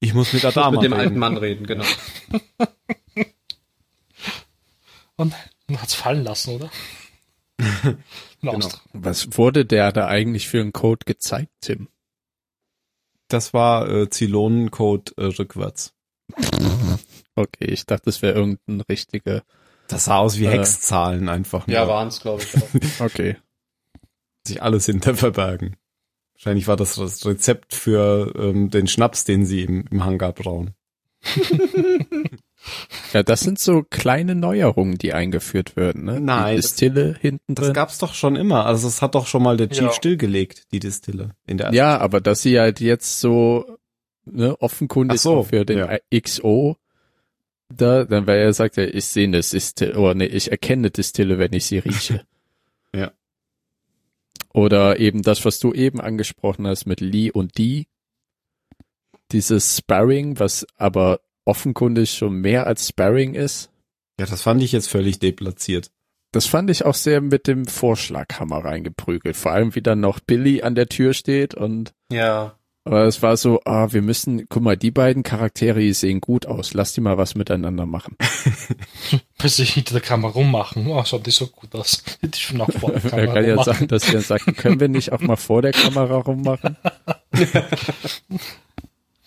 [0.00, 1.00] ich muss mit Ich muss Adama mit dem reden.
[1.06, 1.84] alten Mann reden, genau.
[5.16, 5.34] Und
[5.66, 6.70] man hat's fallen lassen, oder?
[8.40, 8.68] genau.
[8.92, 11.88] Was wurde der da eigentlich für einen Code gezeigt, Tim?
[13.26, 15.94] Das war äh, Zylonencode äh, rückwärts.
[17.34, 19.44] Okay, ich dachte, das wäre irgendein richtiger.
[19.86, 20.58] Das sah aus wie Äh.
[20.58, 21.68] Hexzahlen einfach.
[21.68, 21.76] nur.
[21.76, 22.56] Ja, waren's, glaube ich.
[23.00, 23.04] Auch.
[23.06, 23.36] Okay.
[24.44, 25.76] Sich alles hinter verbergen.
[26.38, 30.70] Wahrscheinlich war das das Rezept für ähm, den Schnaps, den sie im, im Hangar brauen.
[33.14, 36.20] Ja, das sind so kleine Neuerungen, die eingeführt werden, ne?
[36.20, 37.72] Nein, Die das- Distille hinten Das drin.
[37.74, 38.66] gab's doch schon immer.
[38.66, 39.92] Also das hat doch schon mal der Chief Ja.
[39.92, 41.30] stillgelegt, die Distille.
[41.46, 43.78] In der Ja, aber dass sie halt jetzt so
[44.26, 45.98] ne, offenkundig so, für den ja.
[46.20, 46.76] XO
[47.70, 51.38] da, dann weil er sagt, ja, ich sehe eine Distille, oder nee, ich erkenne Distille,
[51.38, 52.22] wenn ich sie rieche.
[54.54, 54.60] Ja.
[54.60, 57.86] Oder eben das, was du eben angesprochen hast mit Lee und Dee.
[59.32, 63.70] Dieses Sparring, was aber offenkundig schon mehr als Sparring ist.
[64.18, 65.90] ja, das fand ich jetzt völlig deplatziert.
[66.32, 69.34] Das fand ich auch sehr mit dem Vorschlaghammer reingeprügelt.
[69.36, 72.57] Vor allem, wie dann noch Billy an der Tür steht und Ja.
[72.88, 76.46] Aber es war so, ah, wir müssen, guck mal, die beiden Charaktere, die sehen gut
[76.46, 76.74] aus.
[76.74, 78.16] Lass die mal was miteinander machen.
[79.38, 80.86] Bis sie hinter der Kamera rummachen.
[80.88, 82.02] Oh, schaut nicht so gut aus.
[82.20, 83.72] Hätte ich schon auch vor der Er Kamera kann ja rummachen.
[83.74, 86.76] sagen, dass er sagt, können wir nicht auch mal vor der Kamera rummachen?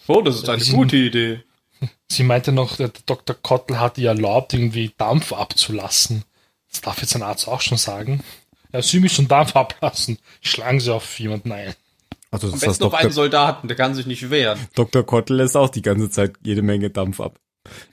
[0.08, 1.40] Oh, das ist eine Diesen- gute Idee.
[2.12, 3.36] Sie meinte noch, der Dr.
[3.42, 6.24] Kottel hat ihr erlaubt, irgendwie Dampf abzulassen.
[6.70, 8.24] Das darf jetzt ein Arzt auch schon sagen.
[8.72, 10.18] Ja, sie müssen Dampf ablassen.
[10.42, 11.74] Schlagen sie auf jemanden ein.
[12.32, 13.12] Also Am das besten heißt, noch einen.
[13.12, 14.58] Soldaten, der kann sich nicht wehren.
[14.76, 15.06] Dr.
[15.06, 17.40] Kottel lässt auch die ganze Zeit jede Menge Dampf ab.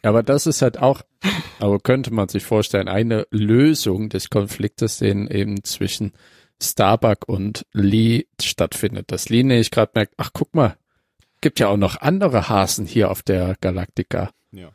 [0.02, 1.02] Ja, aber das ist halt auch,
[1.58, 6.12] aber könnte man sich vorstellen, eine Lösung des Konfliktes, den eben zwischen
[6.62, 9.12] Starbuck und Lee stattfindet.
[9.12, 10.76] Dass Lee nämlich gerade merkt, ach guck mal,
[11.40, 14.30] gibt ja auch noch andere Hasen hier auf der Galaktika.
[14.52, 14.70] Ja.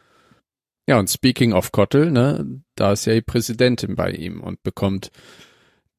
[0.87, 5.11] Ja, und speaking of Kottel, ne, da ist ja die Präsidentin bei ihm und bekommt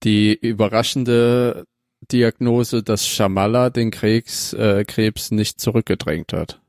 [0.03, 1.65] die überraschende
[2.11, 6.61] Diagnose, dass Shamala den Krebs, äh, Krebs nicht zurückgedrängt hat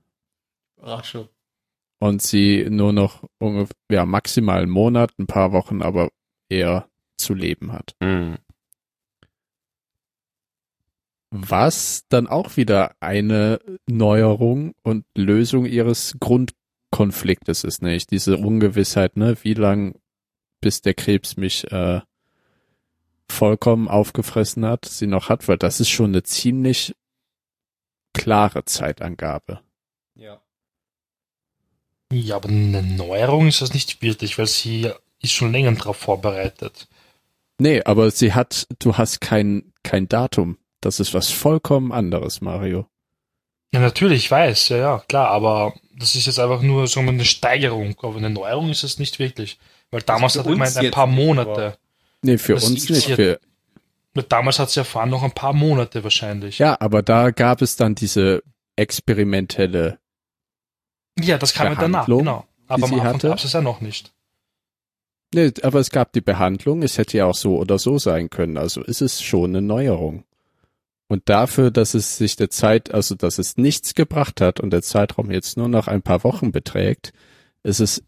[0.77, 1.29] Rasche.
[1.99, 6.09] und sie nur noch ungefähr ja, maximal einen Monat, ein paar Wochen, aber
[6.49, 7.95] eher zu leben hat.
[7.99, 8.37] Mhm.
[11.31, 19.35] Was dann auch wieder eine Neuerung und Lösung ihres Grundkonfliktes ist, nämlich diese Ungewissheit, ne,
[19.43, 19.99] wie lang
[20.61, 22.01] bis der Krebs mich äh,
[23.29, 26.95] vollkommen aufgefressen hat, sie noch hat, weil das ist schon eine ziemlich
[28.13, 29.61] klare Zeitangabe.
[30.15, 30.41] Ja.
[32.11, 36.87] Ja, aber eine Neuerung ist das nicht wirklich, weil sie ist schon länger darauf vorbereitet.
[37.57, 40.57] Nee, aber sie hat, du hast kein, kein Datum.
[40.81, 42.87] Das ist was vollkommen anderes, Mario.
[43.73, 47.25] Ja, natürlich, ich weiß, ja, ja, klar, aber das ist jetzt einfach nur so eine
[47.25, 49.57] Steigerung, aber eine Neuerung ist es nicht wirklich.
[49.91, 51.77] Weil damals für hat er gemeint, ein paar nicht, Monate.
[52.25, 53.07] Nee, für Das uns nicht.
[53.09, 53.39] ja- Für,
[54.29, 56.57] Damals hat sie erfahren, noch ein paar Monate wahrscheinlich.
[56.59, 58.43] ja, aber da gab es dann diese
[58.77, 59.99] experimentelle,
[61.19, 62.45] ja das kam ja danach, genau.
[62.67, 64.13] Aber am sie Anfang gab es ja noch nicht.
[65.33, 66.81] nee, aber es gab die Behandlung.
[66.81, 68.57] Es hätte ja auch so oder so sein können.
[68.57, 70.23] Also ist es schon eine Neuerung.
[71.07, 74.81] Und dafür, dass es sich der Zeit, also dass es nichts gebracht hat und der
[74.81, 77.13] Zeitraum jetzt nur noch ein paar Wochen beträgt,
[77.63, 78.01] ist es,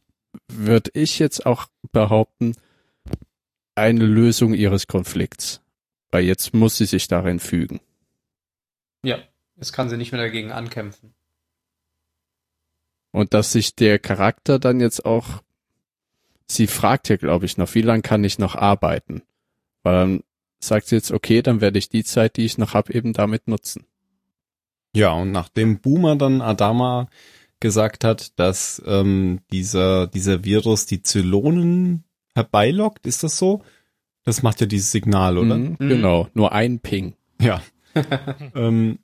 [0.52, 2.54] würde ich jetzt auch behaupten,
[3.78, 5.62] eine Lösung ihres Konflikts.
[6.12, 7.80] Weil jetzt muss sie sich darin fügen.
[9.04, 9.20] Ja.
[9.58, 11.14] Jetzt kann sie nicht mehr dagegen ankämpfen.
[13.12, 15.42] Und dass sich der Charakter dann jetzt auch,
[16.48, 19.24] sie fragt ja, glaube ich, noch, wie lange kann ich noch arbeiten?
[19.84, 20.24] Weil dann
[20.60, 23.48] sagt sie jetzt, okay, dann werde ich die Zeit, die ich noch habe, eben damit
[23.48, 23.86] nutzen.
[24.96, 27.10] Ja, und nachdem Boomer dann Adama
[27.60, 32.04] gesagt hat, dass ähm, dieser, dieser Virus die Zylonen
[32.38, 33.64] herbeilockt, ist das so?
[34.24, 35.58] Das macht ja dieses Signal, oder?
[35.58, 35.78] Mhm.
[35.80, 37.14] Genau, nur ein Ping.
[37.42, 37.62] Ja.
[38.56, 39.00] ähm,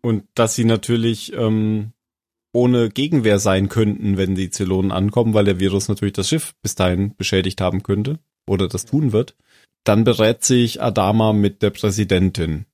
[0.00, 1.92] und dass sie natürlich ähm,
[2.52, 6.74] ohne Gegenwehr sein könnten, wenn die Zylonen ankommen, weil der Virus natürlich das Schiff bis
[6.74, 9.36] dahin beschädigt haben könnte oder das tun wird.
[9.82, 12.66] Dann berät sich Adama mit der Präsidentin,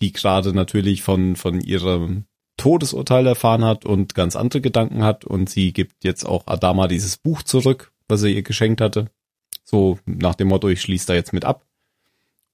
[0.00, 2.24] die gerade natürlich von, von ihrem
[2.56, 7.16] Todesurteil erfahren hat und ganz andere Gedanken hat und sie gibt jetzt auch Adama dieses
[7.16, 9.10] Buch zurück, was er ihr geschenkt hatte.
[9.70, 11.66] So nach dem Motto, ich schließe da jetzt mit ab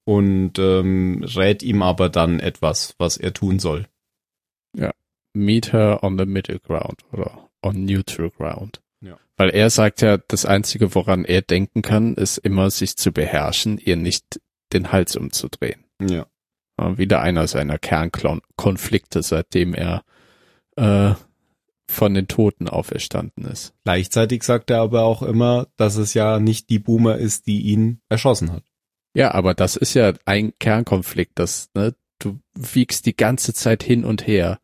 [0.02, 3.86] und ähm, rät ihm aber dann etwas, was er tun soll.
[5.32, 8.80] Meet her on the middle ground oder on neutral ground.
[9.00, 9.16] Ja.
[9.36, 13.78] Weil er sagt ja, das Einzige, woran er denken kann, ist immer, sich zu beherrschen,
[13.78, 14.40] ihr nicht
[14.72, 15.84] den Hals umzudrehen.
[16.00, 16.26] Ja.
[16.96, 20.02] Wieder einer seiner Kernkonflikte, seitdem er
[20.76, 21.14] äh,
[21.88, 23.74] von den Toten auferstanden ist.
[23.84, 28.00] Gleichzeitig sagt er aber auch immer, dass es ja nicht die Boomer ist, die ihn
[28.08, 28.64] erschossen hat.
[29.14, 34.04] Ja, aber das ist ja ein Kernkonflikt, das, ne, du wiegst die ganze Zeit hin
[34.04, 34.60] und her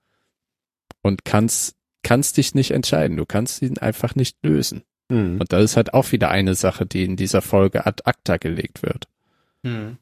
[1.03, 3.17] und kannst, kannst dich nicht entscheiden.
[3.17, 4.83] Du kannst ihn einfach nicht lösen.
[5.09, 5.41] Mhm.
[5.41, 8.83] Und das ist halt auch wieder eine Sache, die in dieser Folge ad acta gelegt
[8.83, 9.09] wird.
[9.63, 9.99] Hm.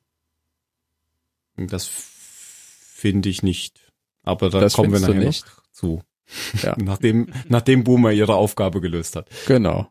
[1.56, 3.92] Das finde ich nicht.
[4.22, 5.46] Aber da Das kommen wir nachher nicht?
[5.46, 6.02] noch zu.
[6.62, 6.76] Ja.
[6.78, 9.28] nachdem, nachdem Boomer ihre Aufgabe gelöst hat.
[9.46, 9.90] Genau.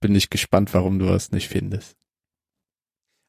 [0.00, 1.96] Bin ich gespannt, warum du das nicht findest.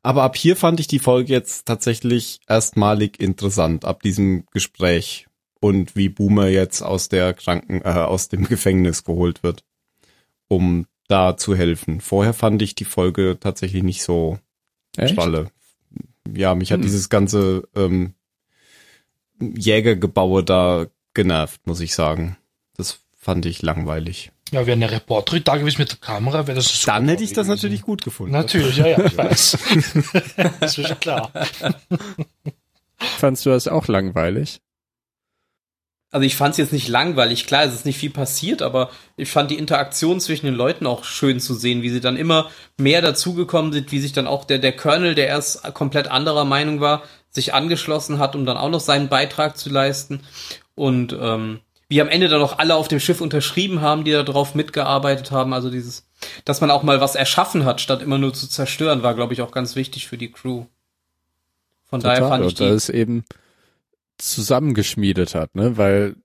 [0.04, 5.28] Aber ab hier fand ich die Folge jetzt tatsächlich erstmalig interessant, ab diesem Gespräch
[5.60, 9.64] und wie Boomer jetzt aus der Kranken, äh, aus dem Gefängnis geholt wird,
[10.48, 12.02] um da zu helfen.
[12.02, 14.39] Vorher fand ich die Folge tatsächlich nicht so
[14.98, 15.16] Echt?
[16.36, 16.84] Ja, mich hat Hm.
[16.84, 18.14] dieses ganze ähm,
[19.39, 22.38] Jägergebaue da genervt, muss ich sagen.
[22.78, 24.32] Das fand ich langweilig.
[24.51, 27.32] Ja, wäre eine Reporterin da gewesen mit der Kamera, wäre das super Dann hätte ich
[27.32, 27.57] das gewesen.
[27.57, 28.34] natürlich gut gefunden.
[28.34, 29.57] Natürlich, ja, ja, ich weiß.
[30.59, 31.32] das ist schon klar.
[32.97, 34.62] Fandst du das auch langweilig?
[36.12, 37.47] Also ich fand es jetzt nicht langweilig.
[37.47, 41.05] Klar, es ist nicht viel passiert, aber ich fand die Interaktion zwischen den Leuten auch
[41.05, 44.59] schön zu sehen, wie sie dann immer mehr dazugekommen sind, wie sich dann auch der,
[44.59, 48.82] der Colonel, der erst komplett anderer Meinung war, sich angeschlossen hat, um dann auch noch
[48.82, 50.20] seinen Beitrag zu leisten.
[50.82, 51.60] Und ähm,
[51.90, 55.30] wie am Ende dann auch alle auf dem Schiff unterschrieben haben, die da drauf mitgearbeitet
[55.30, 55.54] haben.
[55.54, 56.10] Also dieses,
[56.44, 59.44] dass man auch mal was erschaffen hat, statt immer nur zu zerstören, war, glaube ich,
[59.44, 60.66] auch ganz wichtig für die Crew.
[61.84, 62.64] Von daher fand ich die.
[62.64, 63.26] es eben
[64.18, 66.16] zusammengeschmiedet hat, ne, weil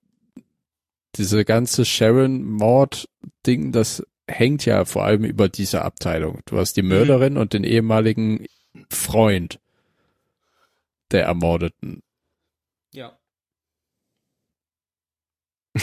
[1.16, 6.40] diese ganze Sharon-Mord-Ding, das hängt ja vor allem über diese Abteilung.
[6.46, 8.46] Du hast die Mörderin und den ehemaligen
[8.88, 9.60] Freund
[11.10, 12.02] der Ermordeten.
[12.94, 13.18] Ja.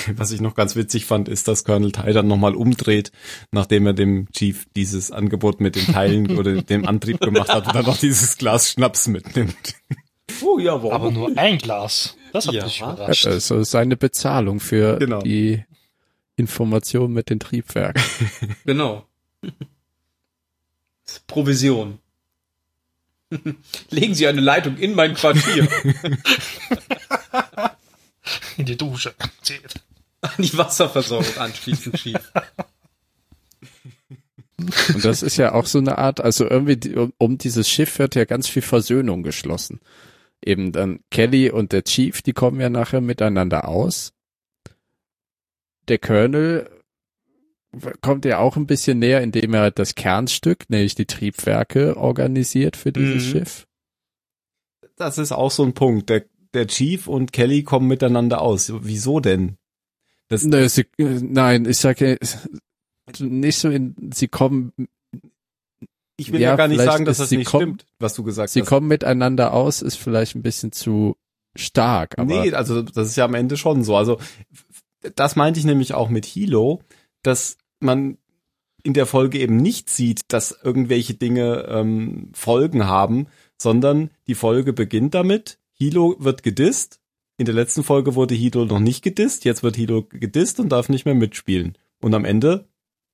[0.16, 3.12] Was ich noch ganz witzig fand, ist, dass Colonel Ty dann nochmal umdreht,
[3.52, 7.76] nachdem er dem Chief dieses Angebot mit den Teilen oder dem Antrieb gemacht hat und
[7.76, 9.76] dann noch dieses Glas Schnaps mitnimmt.
[10.42, 10.92] Oh ja, warum?
[10.94, 12.16] Aber nur ein Glas.
[12.32, 12.64] Das hat Ja.
[12.66, 13.28] mich überrascht.
[13.28, 15.22] Also seine Bezahlung für Genau.
[15.22, 15.64] die
[16.36, 18.02] Information mit den Triebwerken.
[18.66, 19.06] Genau.
[21.28, 22.00] Provision.
[23.90, 25.68] Legen Sie eine Leitung in mein Quartier.
[28.58, 29.14] In die Dusche.
[30.24, 32.32] An die Wasserversorgung anschließend schief.
[34.94, 38.16] Und das ist ja auch so eine Art, also irgendwie um, um dieses Schiff wird
[38.16, 39.80] ja ganz viel Versöhnung geschlossen.
[40.46, 44.14] Eben dann Kelly und der Chief, die kommen ja nachher miteinander aus.
[45.88, 46.70] Der Colonel
[48.02, 52.78] kommt ja auch ein bisschen näher, indem er halt das Kernstück, nämlich die Triebwerke, organisiert
[52.78, 53.32] für dieses Mhm.
[53.32, 53.68] Schiff.
[54.96, 56.10] Das ist auch so ein Punkt.
[56.10, 58.72] Der, der Chief und Kelly kommen miteinander aus.
[58.82, 59.58] Wieso denn?
[60.30, 62.18] Das, Nö, sie, äh, nein, ich sage
[63.20, 64.72] nicht so in, sie kommen,
[66.18, 68.24] ich will ja, ja, gar nicht sagen, dass das sie nicht kommen- stimmt, was du
[68.24, 68.68] gesagt sie hast.
[68.68, 71.16] kommen miteinander aus, ist vielleicht ein bisschen zu
[71.56, 73.96] stark, aber nee, also das ist ja am Ende schon so.
[73.96, 74.20] Also
[75.16, 76.82] das meinte ich nämlich auch mit Hilo,
[77.24, 78.18] dass man
[78.84, 83.28] in der Folge eben nicht sieht, dass irgendwelche Dinge ähm, Folgen haben,
[83.62, 87.00] sondern die Folge beginnt damit, Hilo wird gedisst.
[87.38, 90.90] In der letzten Folge wurde Hilo noch nicht gedisst, jetzt wird Hilo gedisst und darf
[90.90, 91.78] nicht mehr mitspielen.
[92.02, 92.68] Und am Ende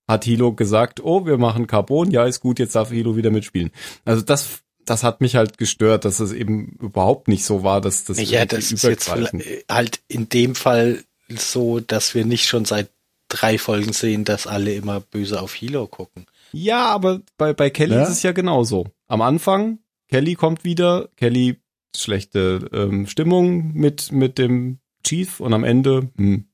[0.08, 3.72] hat Hilo gesagt, oh, wir machen Carbon, ja, ist gut, jetzt darf Hilo wieder mitspielen.
[4.06, 8.04] Also das, das hat mich halt gestört, dass es eben überhaupt nicht so war, dass
[8.04, 12.90] das Ja, das ist jetzt halt in dem Fall so, dass wir nicht schon seit
[13.30, 16.26] drei Folgen sehen, dass alle immer böse auf Hilo gucken.
[16.52, 18.04] Ja, aber bei, bei Kelly Ja?
[18.04, 18.88] ist es ja genauso.
[19.08, 21.58] Am Anfang, Kelly kommt wieder, Kelly
[21.96, 26.46] schlechte ähm, Stimmung mit, mit dem Chief und am Ende hm,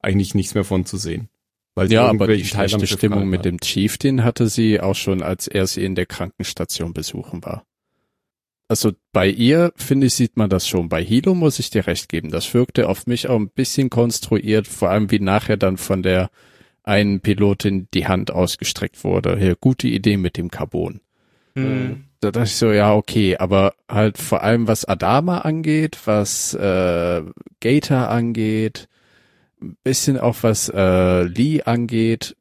[0.00, 1.28] eigentlich nichts mehr von zu sehen.
[1.74, 5.48] Weil Ja, aber die schlechte Stimmung mit dem Chief, den hatte sie auch schon, als
[5.48, 7.66] er sie in der Krankenstation besuchen war.
[8.68, 10.88] Also bei ihr, finde ich, sieht man das schon.
[10.88, 12.30] Bei Hilo muss ich dir recht geben.
[12.30, 16.30] Das wirkte auf mich auch ein bisschen konstruiert, vor allem wie nachher dann von der
[16.82, 19.38] einen Pilotin die Hand ausgestreckt wurde.
[19.38, 21.00] Hier, gute Idee mit dem Carbon.
[21.54, 22.04] Hm.
[22.20, 27.22] Da dachte ich so, ja, okay, aber halt vor allem was Adama angeht, was äh,
[27.60, 28.88] Gator angeht,
[29.60, 32.36] ein bisschen auch was äh, Lee angeht,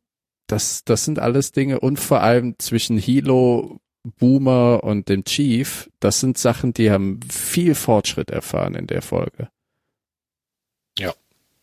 [0.47, 6.20] das, das sind alles Dinge und vor allem zwischen Hilo, Boomer und dem Chief, das
[6.20, 9.49] sind Sachen, die haben viel Fortschritt erfahren in der Folge.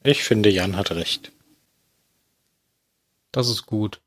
[0.02, 1.30] Ich finde, Jan hat recht.
[3.32, 4.00] Das ist gut.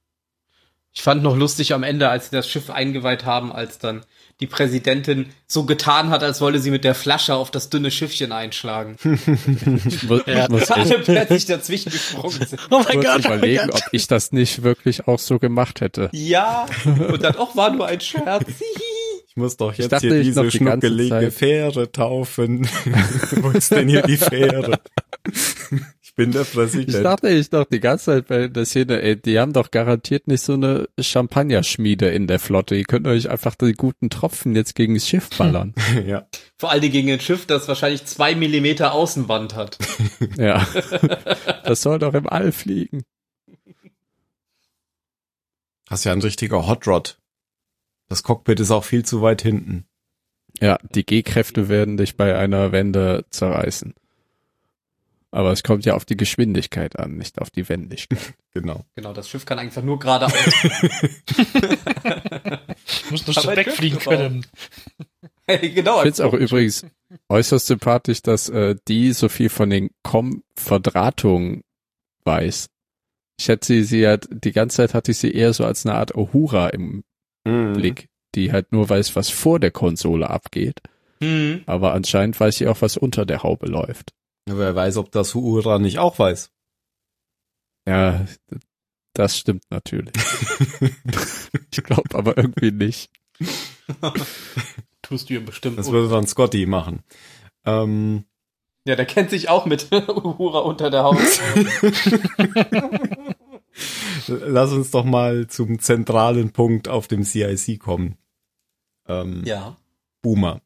[0.93, 4.05] Ich fand noch lustig am Ende, als sie das Schiff eingeweiht haben, als dann
[4.39, 8.31] die Präsidentin so getan hat, als wolle sie mit der Flasche auf das dünne Schiffchen
[8.31, 8.97] einschlagen.
[9.85, 12.59] Ich muss, Ja, ich muss Alle plötzlich dazwischen gesprungen sind.
[12.69, 16.09] Oh mein kurz überlegen, ob ich das nicht wirklich auch so gemacht hätte.
[16.11, 18.45] Ja, und dann, auch war nur ein Scherz.
[19.35, 22.67] Ich muss doch jetzt dachte, hier ich diese die schnuckelige Fähre taufen.
[23.37, 24.79] Wo ist denn hier die Fähre?
[26.13, 27.03] Ich bin der Ich Präsident.
[27.05, 30.43] dachte ich doch die ganze Zeit bei der Szene, ey, die haben doch garantiert nicht
[30.43, 32.75] so eine Champagnerschmiede in der Flotte.
[32.75, 35.73] Ihr könnt euch einfach die guten Tropfen jetzt gegen das Schiff ballern.
[36.05, 36.27] ja.
[36.59, 39.79] Vor allem gegen ein Schiff, das wahrscheinlich zwei Millimeter Außenwand hat.
[40.37, 40.67] ja.
[41.63, 43.03] Das soll doch im All fliegen.
[45.89, 47.17] Das ist ja ein richtiger Hot Rod.
[48.07, 49.87] Das Cockpit ist auch viel zu weit hinten.
[50.61, 53.95] Ja, die G-Kräfte werden dich bei einer Wende zerreißen.
[55.33, 58.33] Aber es kommt ja auf die Geschwindigkeit an, nicht auf die Wendigkeit.
[58.55, 58.85] Genau.
[58.93, 60.31] Genau, das Schiff kann einfach nur geradeaus.
[62.85, 64.45] Ich muss nur Aber wegfliegen können.
[65.47, 65.95] genau.
[65.97, 66.85] Ich finde es auch übrigens
[67.29, 71.63] äußerst sympathisch, dass äh, die so viel von den Com-Verdrahtungen
[72.25, 72.69] weiß.
[73.39, 75.95] Ich hätte sie, sie hat, die ganze Zeit hatte ich sie eher so als eine
[75.95, 77.03] Art Ohura im
[77.45, 77.73] Mhm.
[77.73, 80.81] Blick, die halt nur weiß, was vor der Konsole abgeht.
[81.21, 81.63] Hm.
[81.65, 84.11] Aber anscheinend weiß sie auch, was unter der Haube läuft.
[84.45, 86.51] Wer weiß, ob das Uhura nicht auch weiß.
[87.87, 88.25] Ja,
[89.13, 90.13] das stimmt natürlich.
[91.71, 93.11] ich glaube aber irgendwie nicht.
[95.01, 95.77] Tust du ihm bestimmt.
[95.77, 97.03] Das würde dann Scotty machen.
[97.65, 98.25] Ähm,
[98.85, 101.17] ja, der kennt sich auch mit Uhura unter der Haut.
[104.27, 108.17] lass uns doch mal zum zentralen Punkt auf dem CIC kommen.
[109.07, 109.77] Ähm, ja.
[110.21, 110.61] Boomer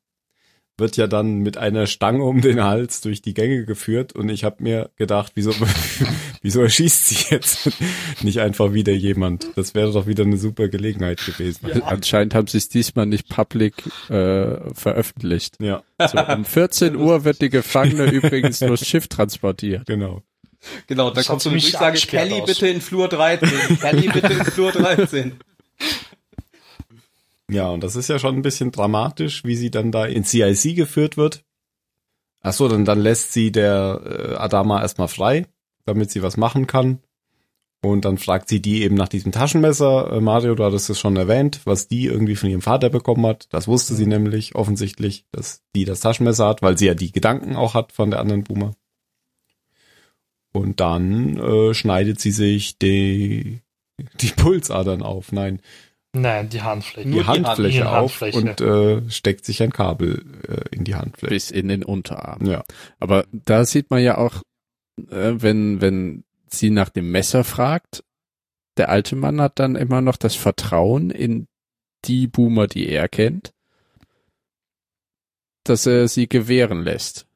[0.77, 4.43] wird ja dann mit einer Stange um den Hals durch die Gänge geführt und ich
[4.43, 5.51] habe mir gedacht, wieso,
[6.41, 7.69] wieso erschießt sie jetzt
[8.21, 9.47] nicht einfach wieder jemand?
[9.55, 11.71] Das wäre doch wieder eine super Gelegenheit gewesen.
[11.83, 13.73] Anscheinend haben sie es diesmal nicht public
[14.09, 15.55] äh, veröffentlicht.
[15.59, 19.85] Ja, So, um 14 Uhr wird die Gefangene übrigens durchs Schiff transportiert.
[19.85, 20.21] genau.
[20.87, 22.45] Genau, da kommt so eine Durchsage, Kelly aus.
[22.47, 23.77] bitte in Flur 13.
[23.79, 25.33] Kelly bitte in Flur 13.
[27.49, 30.75] Ja, und das ist ja schon ein bisschen dramatisch, wie sie dann da in CIC
[30.75, 31.45] geführt wird.
[32.41, 35.47] Ach so, dann, dann lässt sie der äh, Adama erstmal frei,
[35.85, 36.99] damit sie was machen kann.
[37.81, 40.11] Und dann fragt sie die eben nach diesem Taschenmesser.
[40.11, 43.47] Äh, Mario, du hattest es schon erwähnt, was die irgendwie von ihrem Vater bekommen hat.
[43.51, 47.55] Das wusste sie nämlich offensichtlich, dass die das Taschenmesser hat, weil sie ja die Gedanken
[47.55, 48.73] auch hat von der anderen Boomer.
[50.51, 53.61] Und dann äh, schneidet sie sich die,
[54.21, 55.31] die Pulsadern auf.
[55.31, 55.61] Nein,
[56.21, 57.07] Nein, die Handfläche.
[57.07, 58.37] Nur die die Hand- Handfläche die auf Handfläche.
[58.39, 61.33] und äh, steckt sich ein Kabel äh, in die Handfläche.
[61.33, 62.45] Bis in den Unterarm.
[62.45, 62.63] Ja.
[62.99, 64.41] Aber da sieht man ja auch,
[65.09, 68.03] äh, wenn, wenn sie nach dem Messer fragt,
[68.77, 71.47] der alte Mann hat dann immer noch das Vertrauen in
[72.05, 73.51] die Boomer, die er kennt,
[75.63, 77.27] dass er sie gewähren lässt.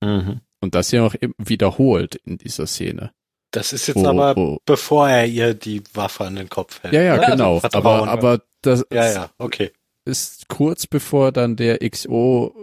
[0.00, 0.40] Mhm.
[0.60, 3.12] Und das ja auch wiederholt in dieser Szene.
[3.52, 6.94] Das ist jetzt Wo- aber, wo- bevor er ihr die Waffe an den Kopf hält.
[6.94, 7.54] Ja, ja, Ja, genau.
[7.54, 8.12] also aber, Vertrauen, ja.
[8.12, 9.72] aber das Ja, ja, okay.
[10.04, 12.54] ist kurz bevor dann der XO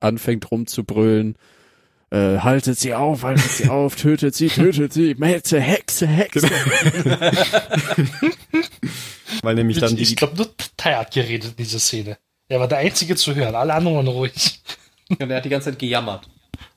[0.00, 1.36] anfängt rumzubrüllen.
[2.12, 6.48] Äh, haltet sie auf, haltet sie auf, tötet sie, tötet sie, Metze, Hexe, Hexe.
[9.42, 12.18] Weil nämlich dann ich die, glaube, nur Tai hat geredet in dieser Szene.
[12.48, 14.60] Er war der Einzige zu hören, alle anderen waren ruhig.
[15.08, 16.28] Und er hat die ganze Zeit gejammert.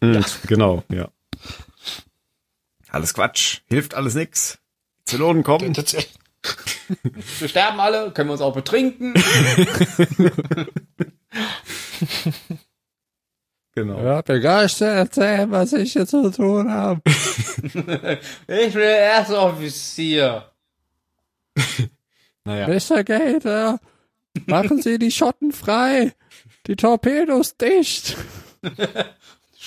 [0.01, 1.09] Mhm, genau, ja.
[2.93, 4.59] Alles Quatsch, hilft alles nix.
[5.05, 5.75] Zylonen kommen.
[7.39, 9.13] Wir sterben alle, können wir uns auch betrinken.
[13.75, 14.03] Genau.
[14.03, 17.01] Ja, begeistert erzählen, was ich hier zu tun habe.
[18.47, 20.51] Ich will erst Offizier.
[22.43, 22.67] Naja.
[22.67, 23.03] Mr.
[23.03, 23.79] Gator,
[24.45, 26.13] machen Sie die Schotten frei.
[26.67, 28.15] Die Torpedos dicht.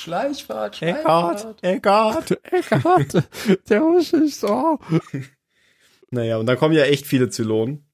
[0.07, 1.65] Schleichfahrt, Eckart, Schleichfahrt.
[1.65, 2.39] Eckart.
[2.53, 3.29] Eckart,
[3.69, 4.79] der muss ist so.
[6.13, 7.85] Naja, und da kommen ja echt viele Zylonen.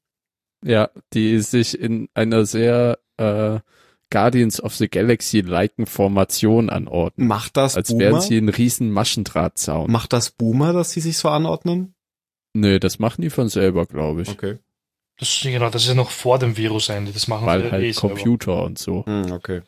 [0.63, 3.59] Ja, die sich in einer sehr äh,
[4.11, 7.27] Guardians of the Galaxy-liken Formation anordnen.
[7.27, 8.01] Macht das Als Boomer?
[8.01, 9.91] wären sie ein riesen Maschendrahtzaun.
[9.91, 11.95] Macht das Boomer, dass sie sich so anordnen?
[12.53, 14.29] Nö, das machen die von selber, glaube ich.
[14.29, 14.59] Okay.
[15.19, 17.15] Das, genau, das ist ja noch vor dem Virus eigentlich.
[17.15, 18.09] Das machen Weil sie eh halt selber.
[18.15, 19.07] Computer und so.
[19.07, 19.63] Hm, okay.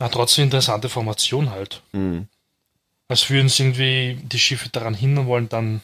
[0.00, 1.82] Ja, trotzdem interessante Formation halt.
[1.92, 2.28] Hm.
[3.08, 5.80] Als würden sie irgendwie die Schiffe daran hindern wollen, dann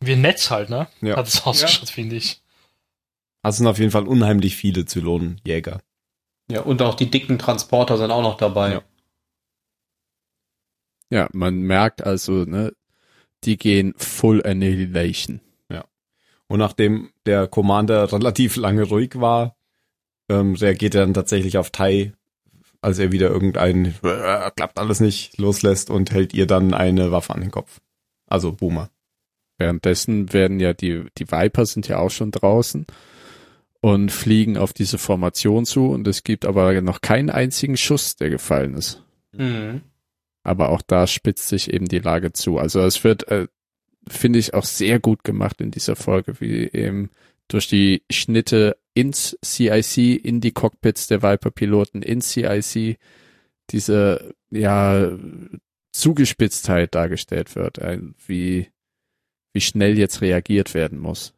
[0.00, 0.88] wie ein Netz halt, ne?
[1.00, 1.16] Ja.
[1.16, 2.40] Hat es ausgeschaut, finde ich.
[3.42, 5.80] Also sind auf jeden Fall unheimlich viele Zylonenjäger.
[6.50, 8.72] Ja, und auch die dicken Transporter sind auch noch dabei.
[8.72, 8.82] Ja.
[11.10, 12.72] Ja, man merkt also, ne,
[13.44, 15.40] die gehen Full Annihilation.
[16.48, 19.56] Und nachdem der Commander relativ lange ruhig war,
[20.28, 22.12] ähm, reagiert er dann tatsächlich auf Tai,
[22.84, 27.34] als er wieder irgendein äh, klappt alles nicht loslässt und hält ihr dann eine Waffe
[27.34, 27.80] an den Kopf.
[28.26, 28.90] Also Boomer.
[29.58, 32.86] Währenddessen werden ja die, die Viper sind ja auch schon draußen
[33.80, 38.30] und fliegen auf diese Formation zu und es gibt aber noch keinen einzigen Schuss, der
[38.30, 39.02] gefallen ist.
[39.32, 39.82] Mhm.
[40.42, 42.58] Aber auch da spitzt sich eben die Lage zu.
[42.58, 43.46] Also es wird, äh,
[44.08, 47.10] finde ich, auch sehr gut gemacht in dieser Folge, wie eben
[47.48, 52.98] durch die Schnitte ins CIC, in die Cockpits der Viper-Piloten, ins CIC,
[53.70, 55.10] diese, ja,
[55.92, 57.78] Zugespitztheit dargestellt wird,
[58.26, 58.68] wie,
[59.52, 61.32] wie schnell jetzt reagiert werden muss.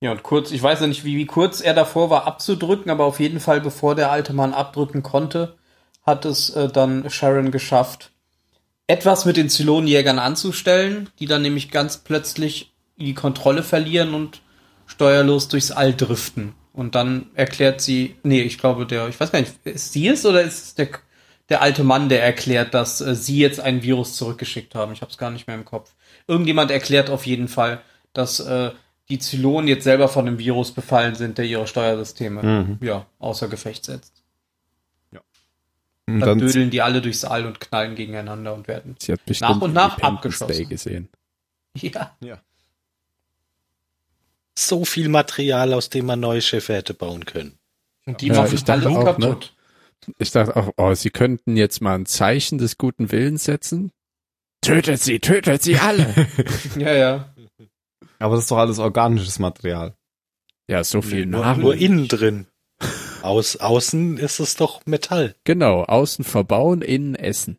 [0.00, 3.04] Ja, und kurz, ich weiß ja nicht, wie, wie kurz er davor war abzudrücken, aber
[3.04, 5.56] auf jeden Fall, bevor der alte Mann abdrücken konnte,
[6.02, 8.10] hat es äh, dann Sharon geschafft,
[8.86, 14.42] etwas mit den Zylonenjägern anzustellen, die dann nämlich ganz plötzlich die Kontrolle verlieren und
[14.86, 16.54] steuerlos durchs All driften.
[16.72, 20.26] Und dann erklärt sie, nee, ich glaube, der, ich weiß gar nicht, ist sie es
[20.26, 20.88] oder ist es der,
[21.48, 24.92] der alte Mann, der erklärt, dass äh, sie jetzt ein Virus zurückgeschickt haben.
[24.92, 25.94] Ich habe es gar nicht mehr im Kopf.
[26.26, 27.80] Irgendjemand erklärt auf jeden Fall,
[28.12, 28.72] dass äh,
[29.08, 32.78] die Zylonen jetzt selber von einem Virus befallen sind, der ihre Steuersysteme Mhm.
[32.80, 34.24] ja außer Gefecht setzt.
[36.06, 39.24] Und Dann dann dödeln die alle durchs All und knallen gegeneinander und werden Sie hat
[39.24, 40.52] bestimmt und nach abgeschossen.
[40.52, 41.08] Day gesehen.
[42.20, 42.38] ja
[44.56, 47.58] So viel Material, aus dem man neue Schiffe hätte bauen können.
[48.06, 49.26] und die Ja, machen ich dachte alle auch, ne?
[49.26, 49.54] kaputt.
[50.18, 53.90] Ich dachte auch, oh, sie könnten jetzt mal ein Zeichen des guten Willens setzen.
[54.60, 56.14] Tötet sie, tötet sie alle.
[56.76, 57.34] Ja, ja.
[58.18, 59.94] aber das ist doch alles organisches Material.
[60.68, 61.62] ja, so viel nur, Nahrung.
[61.62, 62.46] nur innen drin.
[63.22, 65.34] Aus, außen ist es doch Metall.
[65.44, 67.58] Genau, außen verbauen, innen essen.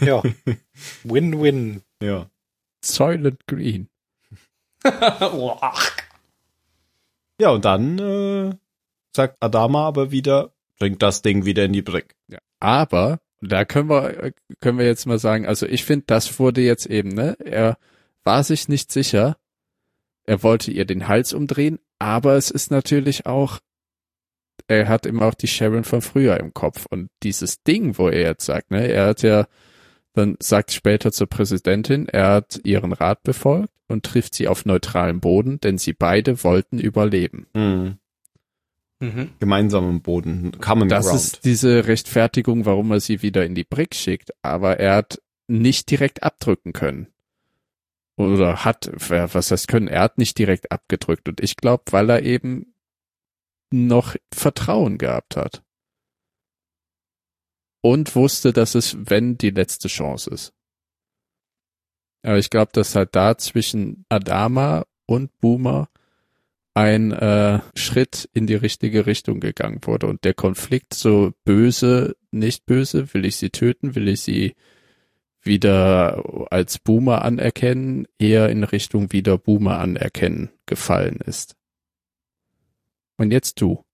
[0.00, 0.22] Ja.
[1.04, 1.82] Win-win.
[2.02, 2.30] Ja.
[2.82, 3.88] Soylent Green.
[7.40, 8.54] Ja, und dann äh,
[9.14, 12.14] sagt Adama aber wieder, bringt das Ding wieder in die Brick.
[12.28, 12.38] Ja.
[12.60, 16.86] Aber, da können wir, können wir jetzt mal sagen, also ich finde, das wurde jetzt
[16.86, 17.36] eben, ne?
[17.44, 17.76] Er
[18.24, 19.36] war sich nicht sicher.
[20.24, 23.60] Er wollte ihr den Hals umdrehen, aber es ist natürlich auch,
[24.66, 26.86] er hat immer auch die Sharon von früher im Kopf.
[26.90, 29.46] Und dieses Ding, wo er jetzt sagt, ne, er hat ja,
[30.16, 35.20] dann sagt später zur Präsidentin, er hat ihren Rat befolgt und trifft sie auf neutralem
[35.20, 37.46] Boden, denn sie beide wollten überleben.
[37.54, 37.98] Mhm.
[38.98, 39.30] Mhm.
[39.40, 41.20] Gemeinsamen Boden, Common Das Ground.
[41.20, 44.32] ist diese Rechtfertigung, warum er sie wieder in die Brick schickt.
[44.42, 47.08] Aber er hat nicht direkt abdrücken können.
[48.16, 51.28] Oder hat, was heißt können, er hat nicht direkt abgedrückt.
[51.28, 52.72] Und ich glaube, weil er eben
[53.70, 55.62] noch Vertrauen gehabt hat.
[57.86, 60.52] Und wusste, dass es, wenn, die letzte Chance ist.
[62.24, 65.88] Aber ich glaube, dass halt da zwischen Adama und Boomer
[66.74, 72.66] ein äh, Schritt in die richtige Richtung gegangen wurde und der Konflikt so böse, nicht
[72.66, 74.56] böse, will ich sie töten, will ich sie
[75.40, 81.54] wieder als Boomer anerkennen, eher in Richtung wieder Boomer anerkennen gefallen ist.
[83.16, 83.85] Und jetzt du.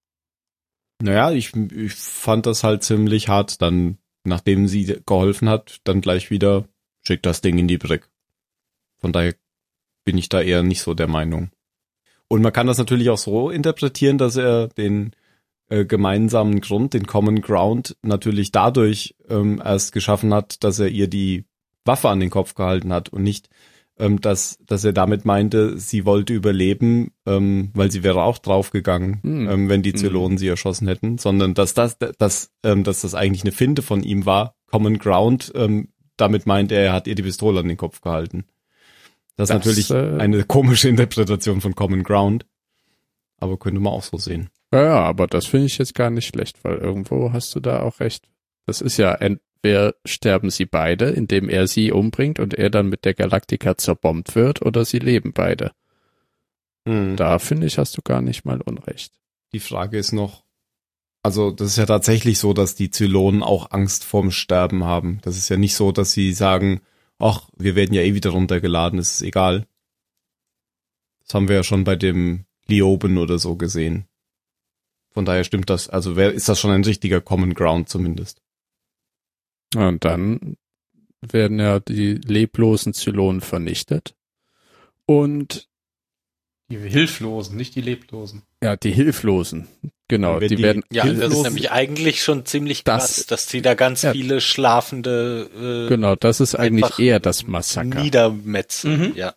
[1.03, 6.30] Naja, ich, ich fand das halt ziemlich hart, dann, nachdem sie geholfen hat, dann gleich
[6.30, 6.68] wieder,
[7.05, 8.09] schickt das Ding in die Brick.
[8.98, 9.34] Von daher
[10.05, 11.50] bin ich da eher nicht so der Meinung.
[12.28, 15.11] Und man kann das natürlich auch so interpretieren, dass er den
[15.68, 21.09] äh, gemeinsamen Grund, den Common Ground, natürlich dadurch ähm, erst geschaffen hat, dass er ihr
[21.09, 21.44] die
[21.84, 23.48] Waffe an den Kopf gehalten hat und nicht,
[23.99, 29.20] ähm, dass, dass er damit meinte, sie wollte überleben, ähm, weil sie wäre auch draufgegangen,
[29.22, 29.49] Hm.
[29.49, 29.99] ähm, wenn die Hm.
[29.99, 34.03] Zylonen sie erschossen hätten, sondern dass das, dass, ähm, dass das eigentlich eine Finte von
[34.03, 37.76] ihm war, Common Ground, ähm, damit meint er, er hat ihr die Pistole an den
[37.76, 38.45] Kopf gehalten.
[39.36, 42.47] Das, ist Das, natürlich äh, eine komische Interpretation von Common Ground,
[43.38, 44.51] aber könnte man auch so sehen.
[44.72, 47.82] Ja, ja, aber das finde ich jetzt gar nicht schlecht, weil irgendwo hast du da
[47.82, 48.28] auch recht.
[48.66, 49.16] Das ist ja,
[49.63, 54.35] entweder sterben sie beide, indem er sie umbringt und er dann mit der Galaktika zerbombt
[54.35, 55.73] wird, oder sie leben beide.
[57.17, 59.13] Da finde ich, hast du gar nicht mal Unrecht.
[59.53, 60.43] Die Frage ist noch,
[61.23, 65.21] also das ist ja tatsächlich so, dass die Zylonen auch Angst vorm Sterben haben.
[65.23, 66.81] Das ist ja nicht so, dass sie sagen,
[67.21, 69.69] ach, wir werden ja eh wieder runtergeladen, es ist egal.
[71.25, 74.07] Das haben wir ja schon bei dem Lioben oder so gesehen.
[75.13, 78.41] Von daher stimmt das, also wer, ist das schon ein richtiger Common Ground zumindest.
[79.75, 80.57] Ja, Und dann
[81.20, 84.14] werden ja die leblosen Zylonen vernichtet.
[85.07, 85.68] Und
[86.70, 88.43] Die Hilflosen, nicht die Leblosen.
[88.62, 89.68] ja, die Hilflosen,
[90.09, 93.62] genau, die, die- werden Ja, das ist nämlich eigentlich schon ziemlich Das- krass, dass die
[93.62, 94.12] da ganz Ja.
[94.12, 95.51] viele schlafende
[95.87, 98.03] äh, genau, das ist eigentlich eher das Massaker.
[98.03, 98.99] niedermetzen.
[99.11, 99.12] Mhm.
[99.16, 99.35] Ja.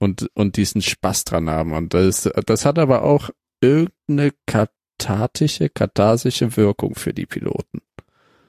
[0.00, 1.72] und, und diesen Spaß dran haben.
[1.72, 3.30] Und das, das hat aber auch
[3.62, 7.80] irgendeine kathartische, katharsische Wirkung für die Piloten.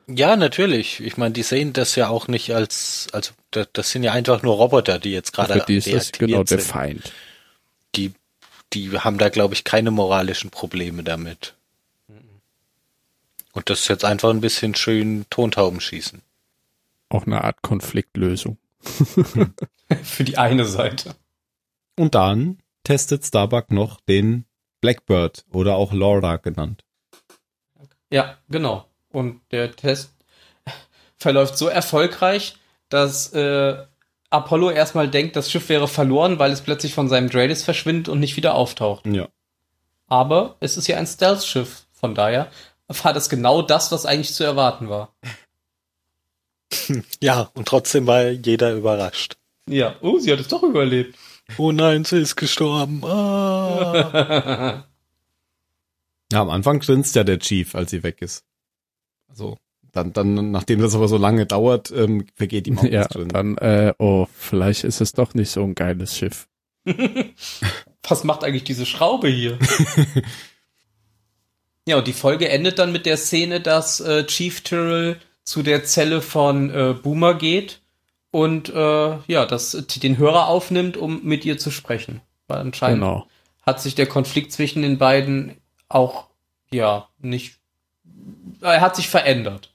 [0.08, 0.99] Ja, natürlich.
[0.99, 4.56] Ich meine, die sehen das ja auch nicht als, also das, sind ja einfach nur
[4.56, 6.72] Roboter, die jetzt gerade für die ist das genau der sind.
[6.72, 7.12] Feind.
[7.95, 8.14] Die,
[8.74, 11.56] die haben da, glaube ich, keine moralischen Probleme damit.
[13.53, 16.22] Und das ist jetzt einfach ein bisschen schön Tontauben schießen.
[17.10, 18.58] Auch eine Art Konfliktlösung.
[20.03, 21.16] Für die eine Seite.
[21.95, 24.45] Und dann testet Starbuck noch den
[24.82, 26.84] Blackbird oder auch Laura genannt.
[28.12, 28.86] Ja, genau.
[29.16, 30.11] Und der Test
[31.18, 32.57] verläuft so erfolgreich,
[32.89, 33.78] dass äh,
[34.30, 38.20] Apollo erstmal denkt, das Schiff wäre verloren, weil es plötzlich von seinem Dreadis verschwindet und
[38.20, 39.05] nicht wieder auftaucht.
[39.07, 39.30] Ja.
[40.07, 42.51] Aber es ist ja ein Stealth-Schiff, von daher
[42.88, 45.16] war das genau das, was eigentlich zu erwarten war.
[47.22, 49.38] Ja, und trotzdem war jeder überrascht.
[49.68, 51.18] Ja, oh, sie hat es doch überlebt.
[51.57, 53.01] Oh nein, sie ist gestorben.
[53.05, 54.84] Ah.
[56.32, 58.43] Ja, am Anfang grinst ja der Chief, als sie weg ist.
[59.28, 59.57] Also,
[59.91, 63.30] dann, dann, nachdem das aber so lange dauert, ähm, vergeht ihm auch Ja, drin.
[63.30, 66.47] dann, äh, oh, vielleicht ist es doch nicht so ein geiles Schiff.
[68.07, 69.57] Was macht eigentlich diese Schraube hier?
[71.88, 75.84] ja, und die Folge endet dann mit der Szene, dass äh, Chief Tyrrell zu der
[75.84, 77.82] Zelle von äh, Boomer geht
[78.32, 82.21] und äh, ja, das den Hörer aufnimmt, um mit ihr zu sprechen.
[82.47, 83.28] Weil anscheinend Genau.
[83.65, 85.55] hat sich der Konflikt zwischen den beiden
[85.88, 86.28] auch
[86.71, 87.59] ja nicht
[88.61, 89.71] er hat sich verändert.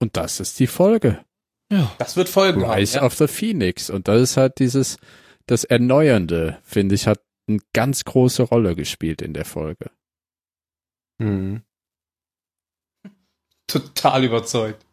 [0.00, 1.24] Und das ist die Folge.
[1.72, 1.90] Ja.
[1.98, 2.78] Das wird Folgen haben.
[2.78, 3.02] Rise Ja.
[3.04, 3.90] of the Phoenix.
[3.90, 4.96] Und das ist halt dieses,
[5.46, 9.90] das Erneuernde, finde ich, hat eine ganz große Rolle gespielt in der Folge.
[11.18, 11.62] Mhm.
[13.66, 14.84] Total überzeugt.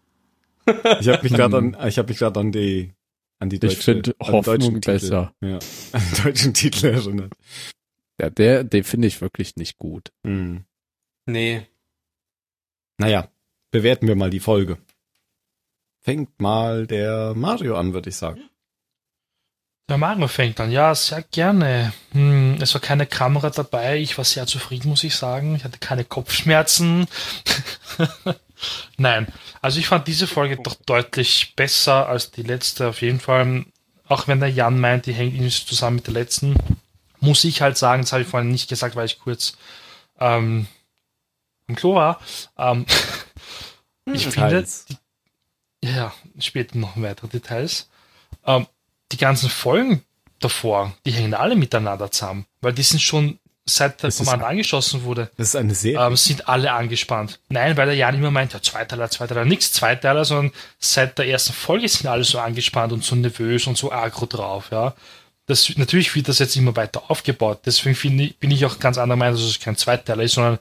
[1.00, 2.92] Ich habe mich gerade an, ich habe mich gerade an die,
[3.38, 5.34] an die deutsche, Ich finde an den Hoffnung deutschen Titel, besser.
[5.42, 5.60] Ja,
[5.92, 7.34] an den deutschen Titel erinnert.
[8.20, 10.12] Ja, der, den finde ich wirklich nicht gut.
[10.24, 10.66] Mhm.
[11.26, 11.68] Nee.
[12.98, 13.28] Naja,
[13.72, 14.78] bewerten wir mal die Folge.
[16.02, 18.50] Fängt mal der Mario an, würde ich sagen.
[19.90, 20.72] Der Mario fängt an.
[20.72, 21.94] Ja, sehr gerne.
[22.12, 23.98] Hm, es war keine Kamera dabei.
[24.00, 25.56] Ich war sehr zufrieden, muss ich sagen.
[25.56, 27.08] Ich hatte keine Kopfschmerzen.
[28.98, 29.28] Nein,
[29.62, 33.66] also ich fand diese Folge doch deutlich besser als die letzte auf jeden Fall.
[34.08, 36.56] Auch wenn der Jan meint, die hängt irgendwie so zusammen mit der letzten,
[37.20, 39.58] muss ich halt sagen, das habe ich vorhin nicht gesagt, weil ich kurz
[40.20, 40.68] ähm,
[41.68, 42.20] im Klo war.
[42.58, 42.86] Ähm,
[44.14, 44.86] ich finde, Teils.
[45.84, 47.90] ja, später noch weitere Details.
[48.46, 48.68] Ähm,
[49.12, 50.04] die ganzen Folgen
[50.40, 55.04] davor, die hängen alle miteinander zusammen, weil die sind schon seit der Das ist- angeschossen
[55.06, 56.06] wurde, Das ist eine Serie.
[56.06, 57.40] ähm, sind alle angespannt.
[57.50, 61.54] Nein, weil der Jan immer meint, ja, Zweiteiler, Zweiteiler, nichts Zweiteiler, sondern seit der ersten
[61.54, 64.94] Folge sind alle so angespannt und so nervös und so aggro drauf, ja.
[65.48, 69.18] Das, natürlich wird das jetzt immer weiter aufgebaut, deswegen ich, bin ich auch ganz anderer
[69.18, 70.60] Meinung, dass es kein Zweiteiler ist, sondern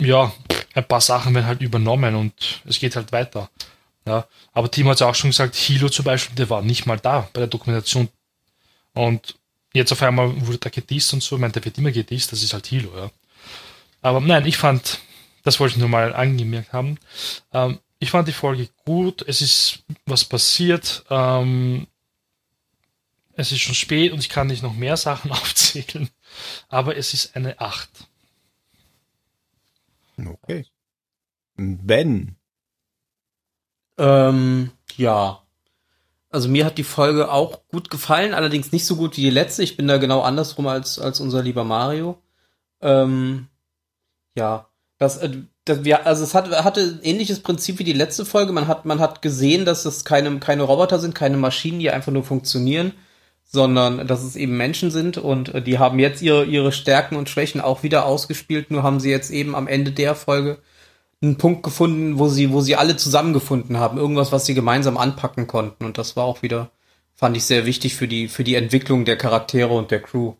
[0.00, 0.32] ja,
[0.74, 3.50] ein paar Sachen werden halt übernommen und es geht halt weiter.
[4.06, 6.98] Ja, aber Timo hat ja auch schon gesagt, Hilo zum Beispiel, der war nicht mal
[6.98, 8.08] da bei der Dokumentation.
[8.94, 9.36] Und
[9.72, 12.42] jetzt auf einmal wurde da gedisst und so, ich meine, der wird immer gedisst, das
[12.42, 13.10] ist halt Hilo, ja.
[14.02, 15.00] Aber nein, ich fand,
[15.42, 16.98] das wollte ich nur mal angemerkt haben.
[17.52, 21.86] Ähm, ich fand die Folge gut, es ist was passiert, ähm,
[23.34, 26.08] es ist schon spät und ich kann nicht noch mehr Sachen aufzählen,
[26.68, 27.88] aber es ist eine 8.
[30.24, 30.66] Okay.
[31.56, 32.36] Ben.
[33.98, 35.42] Ähm, ja.
[36.30, 39.62] Also mir hat die Folge auch gut gefallen, allerdings nicht so gut wie die letzte.
[39.62, 42.22] Ich bin da genau andersrum als, als unser lieber Mario.
[42.80, 43.48] Ähm,
[44.36, 44.68] ja.
[44.98, 45.30] Das, äh,
[45.64, 48.52] das, wir, also es hat, hatte ein ähnliches Prinzip wie die letzte Folge.
[48.52, 52.12] Man hat, man hat gesehen, dass es keine, keine Roboter sind, keine Maschinen, die einfach
[52.12, 52.92] nur funktionieren,
[53.46, 57.28] sondern dass es eben Menschen sind und äh, die haben jetzt ihre, ihre Stärken und
[57.28, 60.58] Schwächen auch wieder ausgespielt, nur haben sie jetzt eben am Ende der Folge
[61.22, 65.46] einen Punkt gefunden, wo sie, wo sie alle zusammengefunden haben, irgendwas, was sie gemeinsam anpacken
[65.46, 65.84] konnten.
[65.84, 66.70] Und das war auch wieder,
[67.14, 70.34] fand ich sehr wichtig für die, für die Entwicklung der Charaktere und der Crew.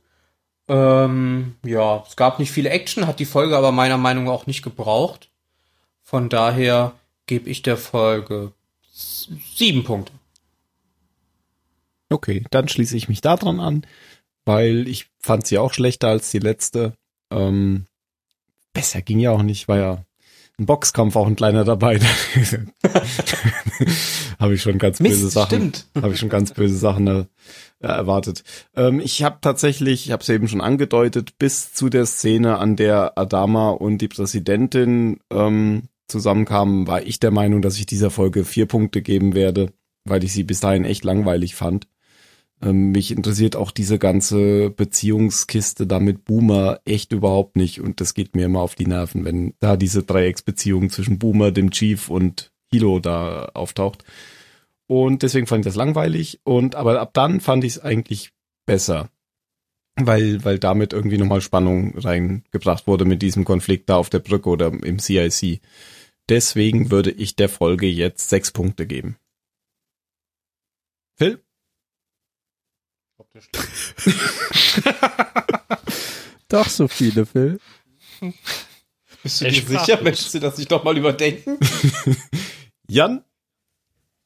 [0.68, 4.46] Ähm, ja, es gab nicht viel Action, hat die Folge aber meiner Meinung nach auch
[4.46, 5.30] nicht gebraucht.
[6.02, 6.92] Von daher
[7.26, 8.52] gebe ich der Folge
[8.92, 10.12] sieben Punkte.
[12.08, 13.86] Okay, dann schließe ich mich daran an,
[14.44, 16.94] weil ich fand sie auch schlechter als die letzte.
[17.30, 17.86] Ähm,
[18.72, 20.04] besser ging ja auch nicht, war ja
[20.58, 22.00] ein Boxkampf auch ein kleiner dabei.
[24.38, 25.72] Habe ich schon ganz böse Mist, Sachen.
[25.94, 27.26] Habe ich schon ganz böse Sachen äh,
[27.80, 28.42] erwartet.
[28.74, 32.76] Ähm, ich habe tatsächlich, ich habe es eben schon angedeutet, bis zu der Szene, an
[32.76, 38.44] der Adama und die Präsidentin ähm, zusammenkamen, war ich der Meinung, dass ich dieser Folge
[38.44, 39.72] vier Punkte geben werde,
[40.04, 41.86] weil ich sie bis dahin echt langweilig fand.
[42.62, 48.14] Ähm, mich interessiert auch diese ganze Beziehungskiste da mit Boomer echt überhaupt nicht und das
[48.14, 52.52] geht mir immer auf die Nerven, wenn da diese Dreiecksbeziehung zwischen Boomer, dem Chief und
[52.70, 54.04] Hilo da auftaucht.
[54.88, 58.32] Und deswegen fand ich das langweilig und aber ab dann fand ich es eigentlich
[58.66, 59.10] besser.
[59.98, 64.50] Weil, weil damit irgendwie nochmal Spannung reingebracht wurde mit diesem Konflikt da auf der Brücke
[64.50, 65.62] oder im CIC.
[66.28, 69.16] Deswegen würde ich der Folge jetzt sechs Punkte geben.
[71.16, 71.42] Phil?
[76.48, 77.60] Doch so viele, Phil.
[79.22, 80.00] Bist du dir sicher?
[80.02, 81.58] Möchtest du das nicht doch mal überdenken?
[82.88, 83.24] Jan?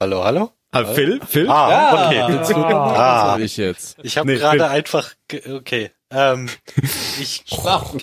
[0.01, 0.53] Hallo, hallo?
[0.73, 1.21] Ah, Phil?
[1.27, 1.49] Phil?
[1.51, 2.27] Ah, Ja.
[2.27, 2.37] okay.
[2.37, 3.39] Jetzt wird Ah.
[3.41, 3.97] ich jetzt.
[4.03, 5.91] Ich habe Nee, gerade einfach, ge- okay.
[6.11, 6.49] Ähm,
[7.21, 7.95] ich Sprach.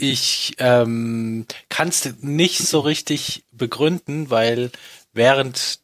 [0.00, 4.70] ich ähm, kann es nicht so richtig begründen, weil
[5.12, 5.80] während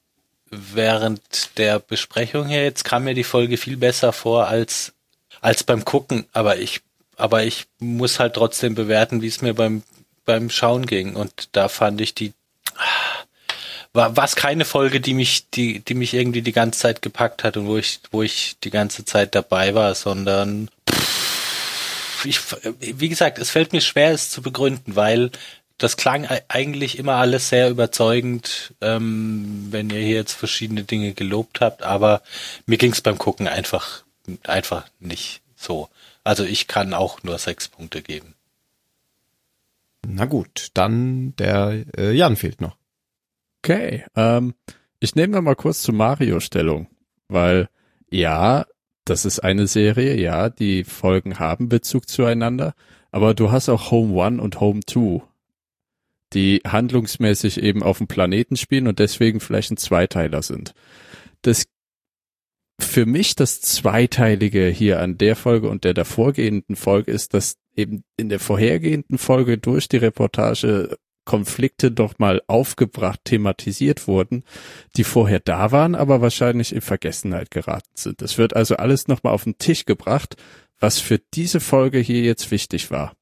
[0.51, 4.93] während der Besprechung hier jetzt kam mir die Folge viel besser vor als
[5.41, 6.27] als beim Gucken.
[6.33, 6.83] Aber ich
[7.17, 9.83] aber ich muss halt trotzdem bewerten, wie es mir beim
[10.25, 11.17] beim Schauen ging.
[11.17, 12.33] Und da fand ich die
[13.93, 17.45] war war es keine Folge, die mich die die mich irgendwie die ganze Zeit gepackt
[17.45, 20.69] hat und wo ich wo ich die ganze Zeit dabei war, sondern
[22.25, 22.41] ich
[22.81, 25.31] wie gesagt, es fällt mir schwer es zu begründen, weil
[25.81, 31.63] das klang eigentlich immer alles sehr überzeugend, ähm, wenn ihr hier jetzt verschiedene Dinge gelobt
[31.63, 32.21] habt, aber
[32.67, 34.05] mir ging es beim Gucken einfach
[34.45, 35.89] einfach nicht so.
[36.23, 38.35] Also ich kann auch nur sechs Punkte geben.
[40.07, 42.77] Na gut, dann der äh, Jan fehlt noch.
[43.63, 44.55] Okay, ähm,
[44.99, 46.89] ich nehme mal kurz zu Mario Stellung,
[47.29, 47.71] weil
[48.11, 48.67] ja,
[49.07, 52.75] das ist eine Serie, ja, die Folgen haben Bezug zueinander,
[53.11, 55.23] aber du hast auch Home One und Home Two,
[56.33, 60.75] die handlungsmäßig eben auf dem Planeten spielen und deswegen vielleicht ein Zweiteiler sind.
[61.43, 61.67] Das
[62.79, 68.05] für mich das Zweiteilige hier an der Folge und der davorgehenden Folge ist, dass eben
[68.17, 74.43] in der vorhergehenden Folge durch die Reportage Konflikte doch mal aufgebracht, thematisiert wurden,
[74.97, 78.23] die vorher da waren, aber wahrscheinlich in Vergessenheit geraten sind.
[78.23, 80.37] Es wird also alles nochmal auf den Tisch gebracht,
[80.81, 83.15] was für diese Folge hier jetzt wichtig war.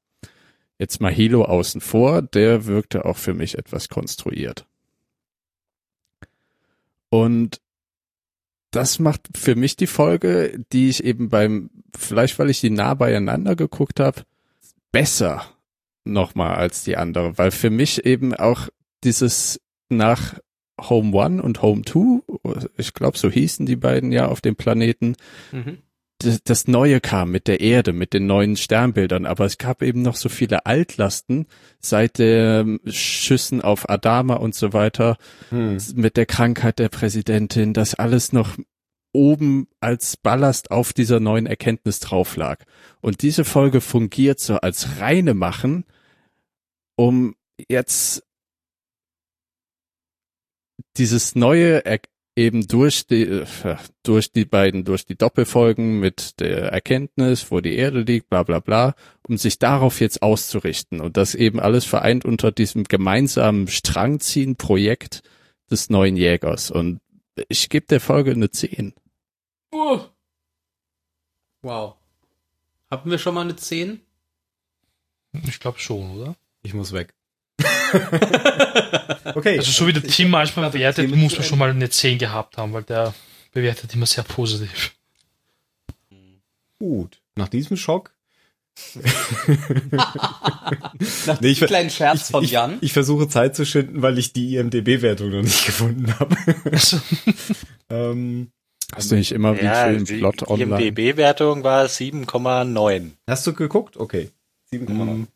[0.79, 4.65] Jetzt mal Hilo außen vor, der wirkte auch für mich etwas konstruiert.
[7.09, 7.59] Und
[8.71, 12.93] das macht für mich die Folge, die ich eben beim, vielleicht weil ich die nah
[12.93, 14.23] beieinander geguckt habe,
[14.91, 15.45] besser
[16.05, 18.69] nochmal als die andere, weil für mich eben auch
[19.03, 19.59] dieses
[19.89, 20.39] nach
[20.79, 22.23] Home One und Home Two,
[22.77, 25.15] ich glaube, so hießen die beiden ja auf dem Planeten,
[25.51, 25.79] Mhm.
[26.19, 30.15] Das, Neue kam mit der Erde, mit den neuen Sternbildern, aber es gab eben noch
[30.15, 31.47] so viele Altlasten
[31.79, 35.17] seit den Schüssen auf Adama und so weiter,
[35.49, 35.77] Hm.
[35.95, 38.57] mit der Krankheit der Präsidentin, das alles noch
[39.13, 42.63] oben als Ballast auf dieser neuen Erkenntnis drauf lag.
[43.01, 45.85] Und diese Folge fungiert so als reine Machen,
[46.95, 47.35] um
[47.69, 48.23] jetzt
[50.97, 51.99] dieses neue er
[52.35, 53.45] eben durch die äh,
[54.03, 58.59] durch die beiden durch die Doppelfolgen mit der Erkenntnis, wo die Erde liegt, bla bla
[58.59, 58.95] bla,
[59.27, 65.21] um sich darauf jetzt auszurichten und das eben alles vereint unter diesem gemeinsamen Strangziehen Projekt
[65.69, 66.99] des neuen Jägers und
[67.47, 68.93] ich gebe der Folge eine 10.
[69.73, 69.99] Uh.
[71.61, 71.95] Wow.
[72.89, 74.01] Hatten wir schon mal eine 10?
[75.43, 76.35] Ich glaube schon, oder?
[76.63, 77.13] Ich muss weg.
[79.35, 79.57] okay.
[79.57, 82.73] Also so wie der Team manchmal bewertet, muss man schon mal eine 10 gehabt haben,
[82.73, 83.13] weil der
[83.53, 84.93] bewertet immer sehr positiv.
[86.79, 87.19] Gut.
[87.35, 88.11] Nach diesem Schock.
[91.25, 92.75] Nach Nee, ich- kleinen Scherz von ich, Jan.
[92.77, 96.35] Ich, ich versuche Zeit zu schinden, weil ich die IMDB-Wertung noch nicht gefunden habe.
[96.71, 96.99] Also,
[97.89, 98.51] ähm,
[98.95, 100.81] Hast du nicht immer wie Ja, schön die Plot online?
[100.81, 103.11] IMDB-Wertung war 7,9.
[103.27, 103.97] hast du geguckt?
[103.97, 104.29] Okay.
[104.73, 104.87] 7,9.
[104.89, 105.27] Mhm.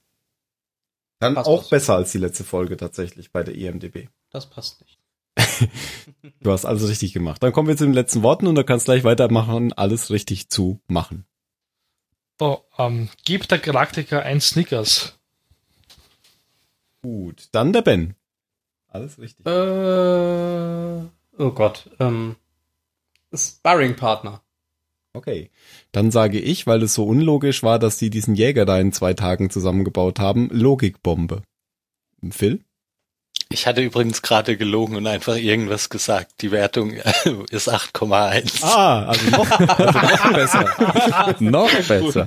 [1.24, 1.70] Dann Passt auch das.
[1.70, 4.10] besser als die letzte Folge tatsächlich bei der IMDB.
[4.30, 5.00] Das passt nicht.
[6.42, 7.42] Du hast alles richtig gemacht.
[7.42, 10.82] Dann kommen wir zu den letzten Worten und du kannst gleich weitermachen, alles richtig zu
[10.88, 11.26] machen.
[12.42, 15.18] oh, ähm, gibt der Galaktiker ein Snickers?
[17.02, 17.48] Gut.
[17.54, 18.16] Dann der Ben.
[18.90, 19.46] Alles richtig.
[19.46, 19.50] Äh,
[21.38, 21.90] oh Gott.
[22.00, 22.36] Ähm,
[23.34, 24.42] Sparring-Partner.
[25.16, 25.52] Okay.
[25.92, 29.14] Dann sage ich, weil es so unlogisch war, dass die diesen Jäger da in zwei
[29.14, 31.44] Tagen zusammengebaut haben, Logikbombe.
[32.32, 32.62] Phil?
[33.50, 36.42] Ich hatte übrigens gerade gelogen und einfach irgendwas gesagt.
[36.42, 36.92] Die Wertung
[37.52, 38.64] ist 8,1.
[38.64, 41.36] Ah, also noch, also noch besser.
[41.40, 42.26] Noch besser.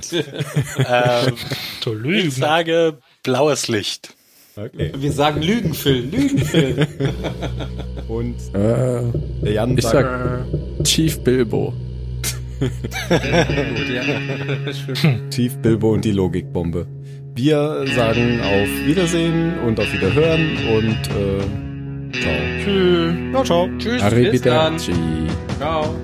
[1.83, 2.03] Gut.
[2.05, 4.13] Ähm, ich sage blaues Licht.
[4.55, 4.93] Okay.
[4.95, 6.05] Wir sagen Lügen, Phil.
[6.05, 6.87] Lügen, Phil.
[8.07, 9.11] Und Äh,
[9.43, 11.73] der Jan ich sagt, sag Chief Bilbo.
[15.31, 16.87] Chief Bilbo und die Logikbombe.
[17.35, 21.41] Wir sagen auf Wiedersehen und auf Wiederhören und äh,
[22.19, 22.33] ciao.
[22.63, 23.13] Tschüss.
[23.31, 23.69] Ciao, ciao.
[23.77, 24.01] Tschüss.
[24.31, 24.73] Bis dann.
[24.73, 24.93] Arrivederci.
[25.59, 25.95] Ciao.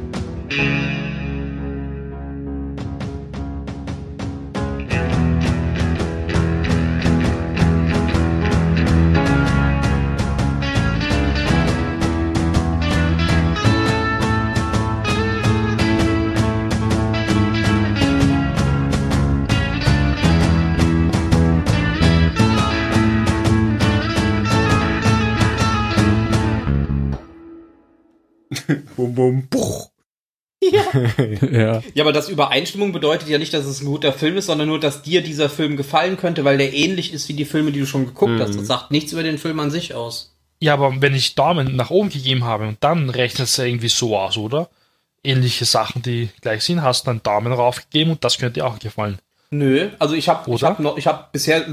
[31.52, 31.82] Ja.
[31.94, 34.80] Ja, aber das Übereinstimmung bedeutet ja nicht, dass es ein guter Film ist, sondern nur,
[34.80, 37.86] dass dir dieser Film gefallen könnte, weil der ähnlich ist wie die Filme, die du
[37.86, 38.56] schon geguckt hast.
[38.58, 40.36] Das sagt nichts über den Film an sich aus.
[40.60, 43.90] Ja, aber wenn ich Daumen nach oben gegeben habe und dann rechnet es ja irgendwie
[43.90, 44.70] so aus, oder?
[45.24, 48.80] Ähnliche Sachen, die gleich sind, hast du einen Daumen raufgegeben und das könnte dir auch
[48.80, 49.20] gefallen.
[49.52, 51.66] Nö, also ich habe ich hab noch, ich habe bisher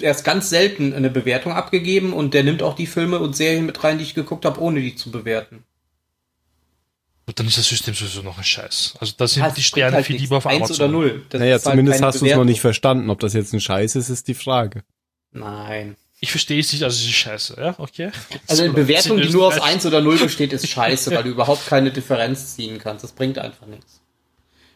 [0.00, 3.82] erst ganz selten eine Bewertung abgegeben und der nimmt auch die Filme und Serien mit
[3.82, 5.64] rein, die ich geguckt habe, ohne die zu bewerten.
[7.30, 8.94] Und dann ist das System sowieso noch ein Scheiß.
[8.98, 10.24] Also da sind Ja, die Sterne halt viel nichts.
[10.24, 10.76] lieber auf Eins Amazon.
[10.76, 11.26] oder null.
[11.28, 13.08] Das naja, halt zumindest hast du es noch nicht verstanden.
[13.08, 14.82] Ob das jetzt ein Scheiß ist, ist die Frage.
[15.30, 15.94] Nein.
[16.18, 18.10] Ich verstehe es nicht, also es ist scheiße, ja, okay.
[18.48, 21.66] Also eine Bewertung, die nur aus 1 oder 0 besteht, ist scheiße, weil du überhaupt
[21.68, 23.04] keine Differenz ziehen kannst.
[23.04, 24.00] Das bringt einfach nichts.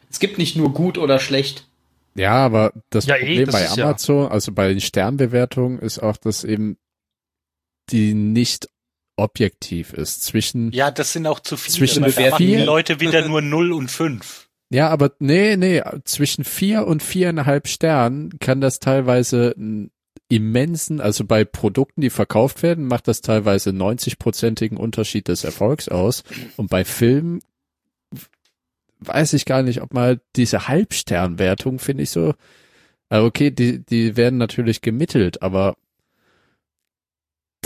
[0.08, 1.66] Es gibt nicht nur gut oder schlecht.
[2.14, 5.80] Ja, aber das Ja, eh, Problem das bei ist ja- Amazon, also bei den Sternbewertungen,
[5.80, 6.78] ist auch, dass eben
[7.90, 8.68] die nicht
[9.16, 10.22] objektiv ist.
[10.24, 11.76] Zwischen, ja, Ja, das sind auch zu viele.
[11.76, 14.48] Zwischen Da machen die vier- Leute wieder nur 0 und 5.
[14.88, 19.90] aber nee, nee, zwischen vier und viereinhalb Sternen kann das teilweise einen
[20.28, 26.24] immensen, also bei Produkten, die verkauft werden, macht das teilweise 90-prozentigen Unterschied des Erfolgs aus.
[26.56, 27.40] Und bei Filmen
[29.00, 32.34] weiß ich gar nicht, ob mal diese Halbsternwertung, finde ich so,
[33.10, 35.76] äh, okay, die, die werden natürlich gemittelt, aber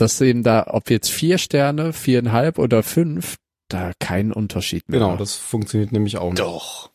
[0.00, 3.36] dass eben da, ob jetzt vier Sterne, viereinhalb oder fünf,
[3.68, 5.00] da keinen Unterschied mehr.
[5.00, 6.40] Genau, das funktioniert nämlich auch nicht.
[6.40, 6.90] Doch.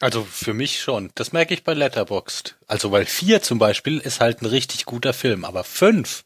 [0.00, 1.10] Also für mich schon.
[1.14, 2.56] Das merke ich bei Letterboxd.
[2.66, 6.24] Also weil 4 zum Beispiel ist halt ein richtig guter Film, aber 5.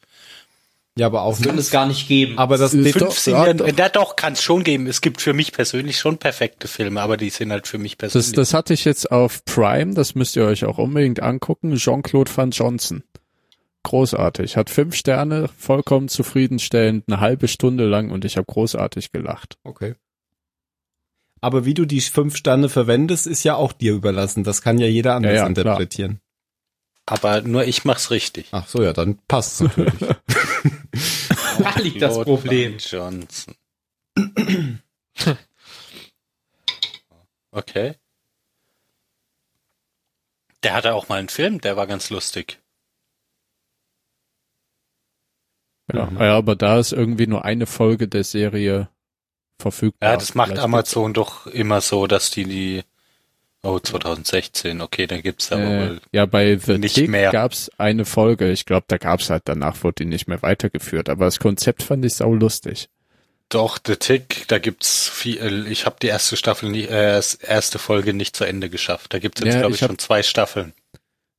[0.98, 2.36] Ja, aber auch Das kann es gar nicht geben.
[2.36, 3.68] Aber das, nee, doch- 5 sind ja, ja, doch.
[3.78, 4.88] ja doch, kann es schon geben.
[4.88, 8.26] Es gibt für mich persönlich schon perfekte Filme, aber die sind halt für mich persönlich.
[8.26, 11.76] Das, das hatte ich jetzt auf Prime, das müsst ihr euch auch unbedingt angucken.
[11.76, 13.04] Jean-Claude Van Johnson.
[13.82, 14.56] Großartig.
[14.56, 19.58] Hat fünf Sterne, vollkommen zufriedenstellend, eine halbe Stunde lang und ich habe großartig gelacht.
[19.64, 19.94] Okay.
[21.40, 24.44] Aber wie du die fünf Sterne verwendest, ist ja auch dir überlassen.
[24.44, 26.20] Das kann ja jeder anders Ja, ja, interpretieren.
[27.06, 28.48] aber nur ich mach's richtig.
[28.52, 29.94] Ach so, ja, dann passt natürlich.
[31.58, 32.76] da liegt das Problem.
[32.78, 33.54] Johnson.
[37.50, 37.94] okay.
[40.62, 42.60] Der hatte auch mal einen Film, der war ganz lustig.
[45.94, 46.18] Ja, Mhm.
[46.20, 48.88] ja, aber da ist irgendwie nur eine Folge der Serie
[49.60, 50.10] verfügbar.
[50.12, 52.82] Ja, das macht Vielleicht Amazon doch immer so, dass die die
[53.62, 56.00] Oh, 2016, okay, dann gibt's aber Äh, wohl.
[56.12, 57.30] ja, bei The nicht Tick mehr.
[57.30, 58.50] gab's eine Folge.
[58.52, 61.10] Ich glaube, da gab's halt danach wurde die nicht mehr weitergeführt.
[61.10, 62.88] Aber das Konzept fand ich sau lustig.
[63.50, 68.14] Doch, The Tick, da gibt's viel, ich habe die erste Staffel, nie, äh, erste Folge
[68.14, 69.12] nicht zu Ende geschafft.
[69.12, 70.72] Da gibt's jetzt, Ja, glaube ich ich, hab- schon zwei Staffeln.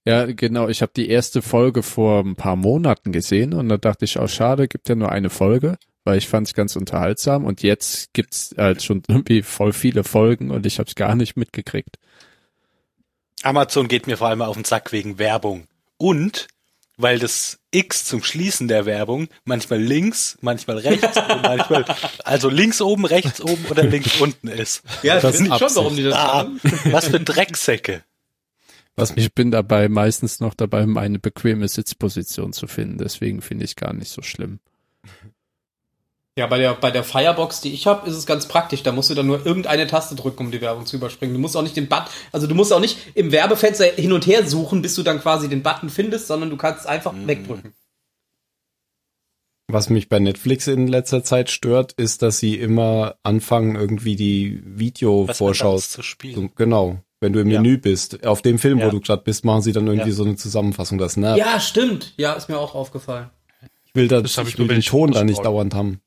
[0.06, 0.68] Ja, genau.
[0.68, 4.30] Ich habe die erste Folge vor ein paar Monaten gesehen und da dachte ich, auch
[4.30, 8.56] schade, gibt ja nur eine Folge, weil ich fand es ganz unterhaltsam und jetzt gibt's
[8.58, 11.98] halt schon irgendwie voll viele Folgen und ich habe es gar nicht mitgekriegt.
[13.44, 15.66] Amazon geht mir vor allem auf den Sack wegen Werbung.
[15.98, 16.48] Und
[16.98, 21.86] weil das X zum Schließen der Werbung manchmal links, manchmal rechts und manchmal,
[22.24, 24.84] also links oben, rechts oben oder links unten ist.
[25.02, 26.60] Ja, Das ist ist schon, warum die das Ah, machen.
[26.92, 28.04] was für Drecksäcke.
[28.96, 32.98] Was Ich bin dabei meistens noch dabei, eine bequeme Sitzposition zu finden.
[32.98, 34.60] Deswegen finde ich gar nicht so schlimm.
[36.38, 38.84] Ja, bei der, bei der Firebox, die ich habe, ist es ganz praktisch.
[38.84, 41.34] Da musst du dann nur irgendeine Taste drücken, um die Werbung zu überspringen.
[41.34, 44.26] Du musst auch nicht den Button, also du musst auch nicht im Werbefenster hin und
[44.28, 47.74] her suchen, bis du dann quasi den Button findest, sondern du kannst einfach wegdrücken.
[49.68, 54.62] Was mich bei Netflix in letzter Zeit stört, ist, dass sie immer anfangen, irgendwie die
[54.66, 56.52] Videovorschau zu spielen.
[56.56, 57.02] Genau.
[57.22, 57.62] Wenn du im Ja.
[57.62, 58.88] Menü bist, auf dem Film, Ja.
[58.88, 60.16] wo du gerade bist, machen sie dann irgendwie Ja.
[60.16, 60.98] so eine Zusammenfassung.
[60.98, 61.38] Das nervt.
[61.38, 62.14] Ja, stimmt.
[62.18, 63.30] Ja, ist mir auch aufgefallen.
[63.86, 66.02] ich will, da, Das ich ich will den Ton da nicht dauernd haben.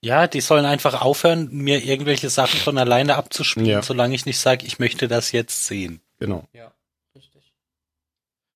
[0.00, 3.82] Ja, die sollen einfach aufhören, mir irgendwelche Sachen von alleine abzuspielen, Ja.
[3.82, 6.00] solange ich nicht sage, ich möchte das jetzt sehen.
[6.18, 6.44] Genau.
[6.52, 6.72] Ja.